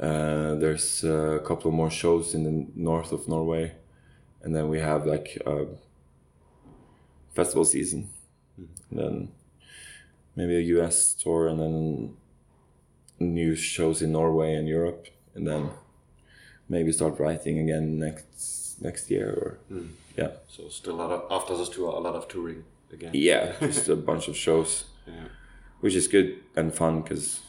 uh, 0.00 0.54
there's 0.54 1.04
a 1.04 1.40
couple 1.44 1.70
more 1.70 1.90
shows 1.90 2.34
in 2.34 2.44
the 2.44 2.66
north 2.74 3.12
of 3.12 3.28
Norway, 3.28 3.74
and 4.42 4.54
then 4.56 4.68
we 4.70 4.80
have 4.80 5.04
like 5.06 5.38
uh, 5.46 5.66
festival 7.34 7.64
season, 7.66 8.08
and 8.56 8.98
then 8.98 9.32
maybe 10.34 10.56
a 10.56 10.78
US 10.78 11.12
tour, 11.12 11.48
and 11.48 11.60
then 11.60 12.16
new 13.18 13.54
shows 13.54 14.00
in 14.00 14.12
Norway 14.12 14.54
and 14.54 14.66
Europe, 14.66 15.08
and 15.34 15.46
then 15.46 15.70
maybe 16.68 16.92
start 16.92 17.18
writing 17.18 17.58
again 17.58 17.98
next 17.98 18.80
next 18.80 19.10
year 19.10 19.28
or 19.30 19.58
hmm. 19.68 19.86
yeah 20.16 20.30
so 20.48 20.68
still 20.68 20.94
a 20.94 21.00
lot 21.02 21.10
of 21.10 21.22
after 21.30 21.56
this 21.56 21.68
tour, 21.68 21.88
a 21.88 21.98
lot 22.00 22.14
of 22.14 22.28
touring 22.28 22.64
again. 22.92 23.10
yeah 23.14 23.52
just 23.60 23.88
a 23.88 23.96
bunch 23.96 24.28
of 24.28 24.36
shows 24.36 24.84
Yeah. 25.06 25.28
which 25.80 25.94
is 25.94 26.08
good 26.08 26.38
and 26.56 26.74
fun 26.74 27.02
because 27.02 27.40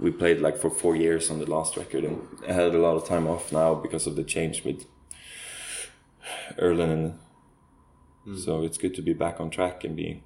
we 0.00 0.10
played 0.10 0.40
like 0.40 0.56
for 0.56 0.70
four 0.70 0.94
years 0.96 1.30
on 1.30 1.38
the 1.40 1.50
last 1.50 1.76
record 1.76 2.04
and 2.04 2.26
I 2.48 2.52
had 2.52 2.74
a 2.74 2.78
lot 2.78 2.96
of 2.96 3.06
time 3.06 3.26
off 3.26 3.52
now 3.52 3.74
because 3.74 4.06
of 4.06 4.14
the 4.16 4.24
change 4.24 4.64
with 4.64 4.86
Erlend 6.58 6.92
and 6.92 7.14
hmm. 8.24 8.36
so 8.36 8.62
it's 8.62 8.78
good 8.78 8.94
to 8.94 9.02
be 9.02 9.12
back 9.12 9.40
on 9.40 9.50
track 9.50 9.84
and 9.84 9.96
be 9.96 10.22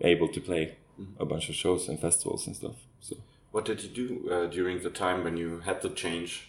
able 0.00 0.28
to 0.28 0.40
play 0.40 0.76
hmm. 0.96 1.04
a 1.18 1.24
bunch 1.24 1.48
of 1.48 1.54
shows 1.54 1.88
and 1.88 1.98
festivals 2.00 2.46
and 2.46 2.56
stuff. 2.56 2.76
So 3.00 3.16
What 3.52 3.64
did 3.64 3.82
you 3.82 3.88
do 3.88 4.30
uh, 4.30 4.46
during 4.46 4.82
the 4.82 4.90
time 4.90 5.24
when 5.24 5.36
you 5.36 5.60
had 5.60 5.82
the 5.82 5.90
change? 5.90 6.48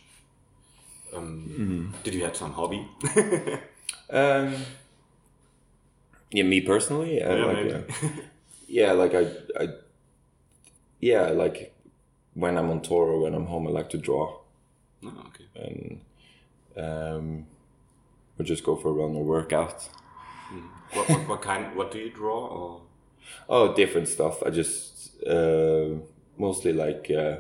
Um, 1.16 1.94
Did 2.04 2.14
you 2.14 2.24
have 2.24 2.36
some 2.36 2.54
hobby? 2.54 2.88
um, 4.10 4.56
yeah, 6.32 6.44
me 6.44 6.62
personally, 6.62 7.22
uh, 7.22 7.36
Yeah, 7.36 7.46
like, 7.46 7.74
uh, 7.74 8.08
yeah, 8.68 8.92
like 8.94 9.14
I, 9.14 9.64
I, 9.64 9.68
yeah, 11.00 11.28
like 11.30 11.74
when 12.34 12.58
I'm 12.58 12.70
on 12.70 12.82
tour 12.82 13.08
or 13.12 13.20
when 13.20 13.36
I'm 13.36 13.46
home, 13.46 13.68
I 13.68 13.72
like 13.72 13.90
to 13.90 13.98
draw 13.98 14.40
no, 15.02 15.12
okay. 15.28 15.46
and 15.56 16.02
um, 16.78 17.46
or 18.40 18.46
just 18.46 18.64
go 18.64 18.76
for 18.76 18.90
a 18.90 18.94
run 18.94 19.16
or 19.16 19.24
work 19.24 19.54
out. 19.54 19.90
What, 20.94 21.10
what, 21.10 21.28
what 21.28 21.42
kind? 21.42 21.76
What 21.76 21.92
do 21.92 22.00
you 22.00 22.10
draw? 22.10 22.48
Or 22.48 22.82
Oh, 23.50 23.74
different 23.74 24.08
stuff. 24.08 24.44
I 24.44 24.50
just 24.50 25.22
uh, 25.26 25.90
mostly 26.38 26.74
like 26.74 27.12
uh, 27.12 27.38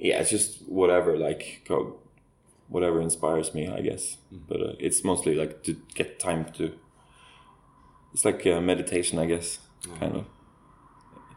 yeah, 0.00 0.18
it's 0.20 0.30
just 0.30 0.62
whatever 0.62 1.16
like 1.18 1.62
go, 1.68 1.96
whatever 2.68 3.00
inspires 3.02 3.54
me, 3.54 3.68
I 3.68 3.82
guess. 3.82 4.16
But 4.32 4.60
uh, 4.60 4.72
it's 4.78 5.04
mostly 5.04 5.34
like 5.34 5.62
to 5.64 5.76
get 5.94 6.18
time 6.18 6.46
to. 6.54 6.72
It's 8.14 8.24
like 8.24 8.44
uh, 8.46 8.60
meditation, 8.60 9.18
I 9.18 9.26
guess, 9.26 9.58
kind 10.00 10.16
of 10.16 10.24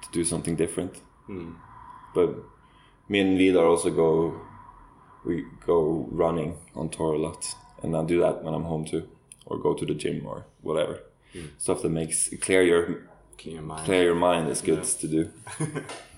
to 0.01 0.11
do 0.11 0.23
something 0.23 0.55
different. 0.55 1.01
But 2.15 2.35
me 3.09 3.19
and 3.19 3.37
Vidar 3.37 3.65
also 3.65 3.89
go. 3.91 4.41
We 5.25 5.45
go 5.65 6.07
running 6.11 6.57
on 6.75 6.89
tour 6.89 7.13
a 7.13 7.17
lot, 7.17 7.55
and 7.81 7.95
I 7.95 8.03
do 8.03 8.19
that 8.19 8.43
when 8.43 8.53
I'm 8.53 8.63
home 8.63 8.83
too, 8.85 9.07
or 9.45 9.57
go 9.57 9.73
to 9.73 9.85
the 9.85 9.93
gym 9.93 10.25
or 10.25 10.45
whatever. 10.61 10.99
Stuff 11.57 11.81
that 11.81 11.89
makes 11.89 12.29
clear 12.41 12.61
your 12.61 13.07
clear 13.37 13.55
your 13.55 13.63
mind? 13.63 13.85
clear 13.85 14.03
your 14.03 14.15
mind 14.15 14.49
is 14.49 14.61
good 14.61 14.83
to 14.83 15.07
do. 15.07 15.31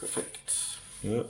Perfect. 0.00 0.54
Yeah. 1.02 1.22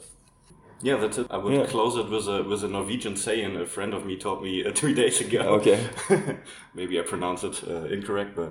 Yeah, 0.83 0.97
that's 1.01 1.19
it. 1.19 1.27
I 1.31 1.37
would 1.39 1.55
Yeah. 1.55 1.67
close 1.67 1.97
it 1.97 2.11
with 2.11 2.29
a 2.29 2.43
with 2.49 2.65
a 2.65 2.69
Norwegian 2.69 3.17
saying 3.17 3.57
a 3.57 3.67
friend 3.67 3.95
of 3.95 4.05
me 4.05 4.17
taught 4.17 4.43
me 4.43 4.65
uh, 4.65 4.71
two 4.81 4.95
days 4.95 5.21
ago. 5.21 5.39
Okay. 5.59 5.79
Maybe 6.75 6.99
I 7.01 7.03
pronounce 7.03 7.45
it 7.45 7.63
uh, 7.69 7.85
incorrect, 7.95 8.35
but 8.37 8.51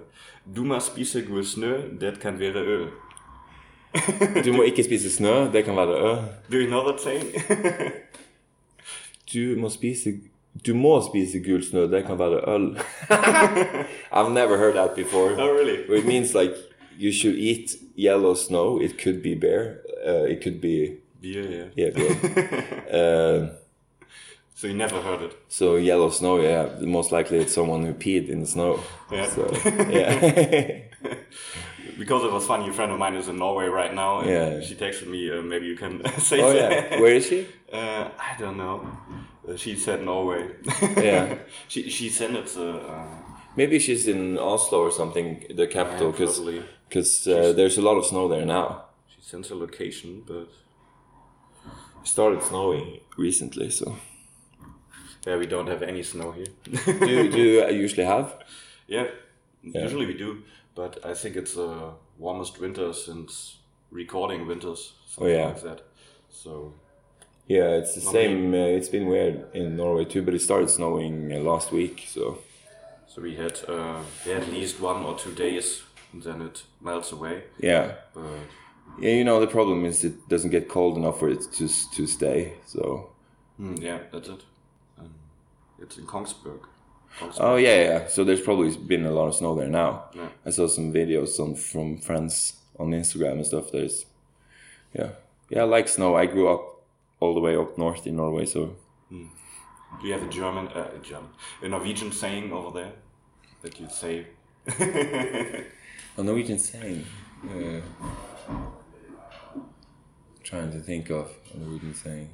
Du 0.56 0.63
må 0.63 0.80
spise 0.80 1.21
god 1.21 1.43
snø, 1.43 1.78
det 2.01 2.19
kan 2.19 2.39
være 2.39 2.56
øl. 2.65 2.88
Du 4.45 4.54
må 4.54 4.62
ikke 4.63 4.84
spise 4.84 5.12
snø, 5.12 5.51
det 5.54 5.63
kan 5.65 5.75
være 5.75 5.89
ø. 5.89 6.15
Do 6.51 6.58
you 6.58 6.67
know 6.67 6.84
that 6.88 7.01
saying? 7.01 7.34
Du 9.34 9.56
må 9.60 9.69
spise 9.69 10.13
Du 10.67 10.73
må 10.73 11.01
spise 11.10 11.39
gul 11.43 11.63
snø, 11.63 11.82
det 11.91 12.06
kan 12.06 12.19
være 12.19 12.49
øl. 12.56 12.78
I've 14.12 14.30
never 14.34 14.58
heard 14.58 14.73
that 14.73 14.95
before. 14.95 15.32
oh, 15.39 15.49
really? 15.49 15.97
It 15.99 16.06
means 16.06 16.34
like 16.34 16.54
you 16.97 17.12
should 17.12 17.36
eat 17.36 17.75
yellow 17.95 18.34
snow. 18.34 18.79
It 18.81 18.97
could 18.97 19.21
be 19.21 19.36
bear. 19.36 19.81
Uh, 20.05 20.23
it 20.34 20.41
could 20.41 20.60
be 20.62 20.97
Beer, 21.21 21.71
yeah. 21.75 21.86
yeah 21.86 21.89
bear. 21.91 22.84
uh, 22.91 23.55
So 24.58 24.67
you 24.67 24.73
never 24.73 25.01
heard 25.01 25.21
it? 25.21 25.34
so 25.49 25.75
yellow 25.75 26.10
snow, 26.10 26.39
yeah. 26.39 26.69
Most 26.79 27.12
likely 27.12 27.39
it's 27.39 27.53
someone 27.53 27.86
who 27.86 27.93
peed 27.93 28.29
in 28.29 28.39
the 28.39 28.45
snow. 28.47 28.79
Yeah. 29.12 29.27
So 29.27 29.51
yeah. 29.89 30.79
Because 31.97 32.23
it 32.25 32.31
was 32.31 32.45
funny, 32.45 32.67
a 32.69 32.73
friend 32.73 32.91
of 32.91 32.99
mine 32.99 33.15
is 33.15 33.27
in 33.29 33.38
Norway 33.38 33.67
right 33.67 33.93
now, 33.93 34.19
and 34.19 34.29
Yeah. 34.29 34.62
she 34.62 34.75
texted 34.75 35.08
me, 35.08 35.29
uh, 35.31 35.41
maybe 35.41 35.65
you 35.65 35.77
can 35.77 36.01
say 36.19 36.41
oh 36.41 36.51
that. 36.53 36.91
yeah. 36.91 36.99
Where 37.01 37.13
is 37.15 37.25
she? 37.27 37.47
Uh, 37.71 38.10
I 38.19 38.36
don't 38.38 38.58
know. 38.58 38.77
Uh, 39.47 39.55
she 39.55 39.75
said 39.77 40.03
Norway. 40.03 40.49
Yeah. 40.97 41.38
she 41.67 41.89
she 41.89 42.10
sent 42.10 42.36
it 42.36 42.47
to. 42.55 42.63
Uh, 42.79 43.05
Maybe 43.58 43.79
she's 43.79 44.08
in 44.10 44.38
Oslo 44.38 44.79
or 44.79 44.91
something, 44.91 45.45
the 45.55 45.67
capital, 45.67 46.12
because 46.12 46.41
probably. 46.89 47.50
uh, 47.50 47.54
there's 47.54 47.78
a 47.78 47.82
lot 47.82 47.98
of 47.98 48.06
snow 48.06 48.28
there 48.28 48.45
now. 48.45 48.86
She 49.08 49.21
sent 49.21 49.50
a 49.52 49.56
location, 49.56 50.24
but 50.26 50.48
It 52.02 52.08
started 52.08 52.43
snowing 52.43 53.00
recently, 53.17 53.69
so. 53.69 53.95
yeah, 55.26 55.38
we 55.38 55.48
don't 55.48 55.67
have 55.67 55.82
any 55.82 56.04
snow 56.04 56.32
here. 56.32 56.45
do, 56.63 57.08
you- 57.08 57.32
do 57.32 57.38
you 57.38 57.67
usually 57.69 58.06
have? 58.06 58.34
yeah, 58.88 59.08
usually 59.63 60.06
we 60.06 60.13
do, 60.13 60.43
but 60.76 61.00
I 61.04 61.13
think 61.15 61.36
it's 61.36 61.54
the 61.56 61.93
warmest 62.17 62.60
winter 62.60 62.93
since 62.93 63.58
recording 63.91 64.48
winters. 64.48 64.93
Something 65.08 65.34
yeah. 65.36 65.48
like 65.48 65.62
that. 65.63 65.82
So 66.30 66.74
Yeah, 67.48 67.78
it's 67.80 67.95
the 67.95 68.02
same. 68.02 68.54
Uh, 68.54 68.78
it's 68.78 68.89
been 68.89 69.08
weird 69.08 69.45
in 69.54 69.76
Norway 69.76 70.06
too, 70.06 70.21
but 70.21 70.34
it 70.34 70.41
started 70.41 70.69
snowing 70.69 71.32
uh, 71.34 71.39
last 71.39 71.71
week, 71.71 72.06
so. 72.08 72.39
so 73.08 73.21
we 73.21 73.36
had 73.36 73.60
uh, 73.67 74.02
we 74.26 74.32
had 74.34 74.43
at 74.43 74.52
least 74.52 74.80
one 74.82 75.04
or 75.06 75.15
two 75.17 75.32
days, 75.34 75.84
then 76.23 76.41
it 76.41 76.63
melts 76.82 77.12
away. 77.12 77.43
Yeah. 77.60 77.95
But 78.13 78.23
Yeah, 78.99 79.12
you 79.12 79.23
know 79.23 79.39
the 79.39 79.47
problem 79.47 79.86
is 79.86 80.04
it 80.04 80.30
doesn't 80.30 80.51
get 80.51 80.69
cold 80.69 80.97
enough 80.97 81.19
for 81.19 81.30
it 81.30 81.41
to 81.54 81.67
to 81.95 82.08
stay. 82.08 82.54
So. 82.65 83.10
mm, 83.60 83.82
yeah, 83.82 83.99
that's 84.12 84.30
it. 84.30 84.43
Um, 84.99 85.13
it's 85.82 85.97
in 85.97 86.06
Kongsberg. 86.06 86.62
Kongsberg. 87.19 87.39
Oh 87.39 87.56
yeah, 87.58 87.82
yeah. 87.82 88.08
So 88.08 88.23
there's 88.23 88.41
probably 88.41 88.75
been 88.78 89.06
a 89.06 89.12
lot 89.12 89.28
of 89.28 89.36
snow 89.36 89.56
there 89.56 89.69
now. 89.69 90.06
Yeah. 90.13 90.30
I 90.45 90.51
saw 90.51 90.67
some 90.67 90.93
videos 90.93 91.39
on 91.39 91.56
from 91.56 91.97
friends 91.97 92.54
on 92.80 92.91
Instagram 92.91 93.34
and 93.34 93.45
stuff. 93.45 93.71
There's, 93.71 94.06
yeah, 94.93 95.10
yeah. 95.49 95.62
I 95.62 95.65
like 95.65 95.88
snow. 95.88 96.15
I 96.15 96.25
grew 96.25 96.49
up 96.49 96.84
all 97.19 97.34
the 97.34 97.39
way 97.41 97.56
up 97.56 97.78
north 97.78 98.08
in 98.08 98.15
Norway, 98.15 98.45
so 98.45 98.75
Do 99.10 100.08
you 100.08 100.13
have 100.13 100.23
a 100.23 100.30
German, 100.30 100.67
uh, 100.67 100.91
a 100.95 100.99
German, 100.99 101.30
a 101.62 101.67
Norwegian 101.69 102.12
saying 102.12 102.51
over 102.51 102.71
there 102.80 102.91
that 103.62 103.80
you 103.80 103.88
say? 103.89 104.28
a 106.17 106.23
Norwegian 106.23 106.60
saying. 106.60 107.06
Uh, 107.43 107.82
trying 110.43 110.71
to 110.71 110.80
think 110.80 111.10
of 111.10 111.30
a 111.54 111.58
Norwegian 111.58 111.93
saying. 111.93 112.30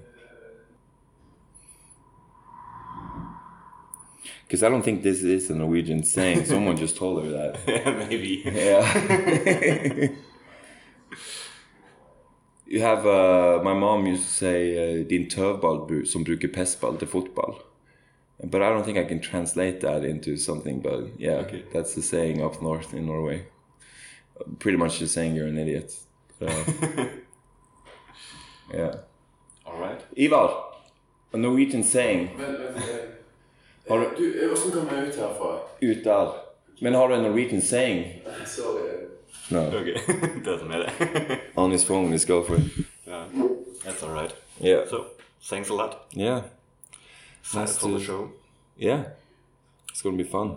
Because 4.44 4.63
I 4.63 4.70
don't 4.70 4.84
think 4.84 5.02
this 5.02 5.24
is 5.24 5.50
a 5.50 5.56
Norwegian 5.56 6.04
saying. 6.04 6.46
Someone 6.46 6.76
just 6.76 6.98
told 6.98 7.24
her 7.24 7.30
that. 7.32 8.08
Maybe. 8.10 8.41
Yeah. 8.46 10.08
you 12.67 12.82
have 12.82 13.06
uh, 13.06 13.62
my 13.63 13.74
mom 13.74 14.06
used 14.08 14.24
to 14.24 14.30
say 14.30 14.60
uh, 15.02 15.04
din 15.08 15.30
tøvball 15.30 16.06
som 16.06 16.24
bruker 16.24 16.48
pestball 16.54 16.98
til 16.98 17.08
fotball. 17.08 17.56
But 18.44 18.62
I 18.62 18.70
don't 18.70 18.84
think 18.84 18.98
I 18.98 19.04
can 19.06 19.22
translate 19.22 19.82
that 19.82 20.04
into 20.04 20.36
something. 20.38 20.82
But 20.82 21.04
yeah, 21.20 21.38
Okay. 21.46 21.63
that's 21.74 21.96
the 21.96 22.02
saying 22.02 22.41
up 22.41 22.62
north 22.62 22.94
in 22.94 23.06
Norway. 23.06 23.44
Pretty 24.60 24.77
much 24.77 24.99
just 24.99 25.13
saying 25.13 25.36
you're 25.36 25.47
an 25.47 25.58
idiot. 25.58 25.93
Uh, 26.41 26.47
yeah. 28.73 28.95
All 29.65 29.77
right. 29.80 30.01
Ivar, 30.17 30.63
a 31.34 31.38
Norwegian 31.38 31.84
saying. 31.84 32.38
Men, 32.38 32.51
men 32.54 32.75
eh, 32.77 33.08
Har 33.89 33.97
du 33.99 34.15
du, 34.17 34.47
hvordan 34.47 34.71
kommer 34.71 34.97
jeg 35.01 35.08
ut 35.08 35.15
herfra? 35.15 35.60
ut 35.82 36.04
der. 36.04 36.32
Men 36.82 36.93
har 36.93 37.08
du 37.08 37.13
en 37.15 37.23
Norwegian 37.23 37.62
saying? 37.62 38.21
Sorry. 38.45 39.08
No. 39.51 39.60
Okay. 39.82 39.95
Doesn't 40.45 40.67
matter. 40.67 41.39
On 41.58 41.71
his 41.71 41.84
phone, 41.84 42.04
with 42.04 42.12
his 42.13 42.25
girlfriend. 42.25 42.69
yeah. 43.08 43.25
That's 43.84 44.04
all 44.04 44.13
right. 44.13 44.34
Yeah. 44.62 44.86
So 44.89 45.06
thanks 45.49 45.69
a 45.69 45.73
lot. 45.73 45.95
Yeah. 46.13 46.41
Excited 47.41 47.67
Nice 47.67 47.77
for 47.77 47.88
the 47.91 47.97
to- 47.99 48.04
show. 48.06 48.30
Yeah. 48.77 49.04
It's 49.89 50.01
gonna 50.01 50.17
be 50.17 50.23
fun. 50.23 50.56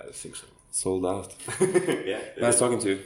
I 0.00 0.12
think 0.12 0.36
so. 0.36 0.46
Sold 0.70 1.04
out. 1.04 1.34
yeah. 2.06 2.20
Nice 2.40 2.58
talking 2.58 2.78
to 2.80 2.88
you. 2.88 2.98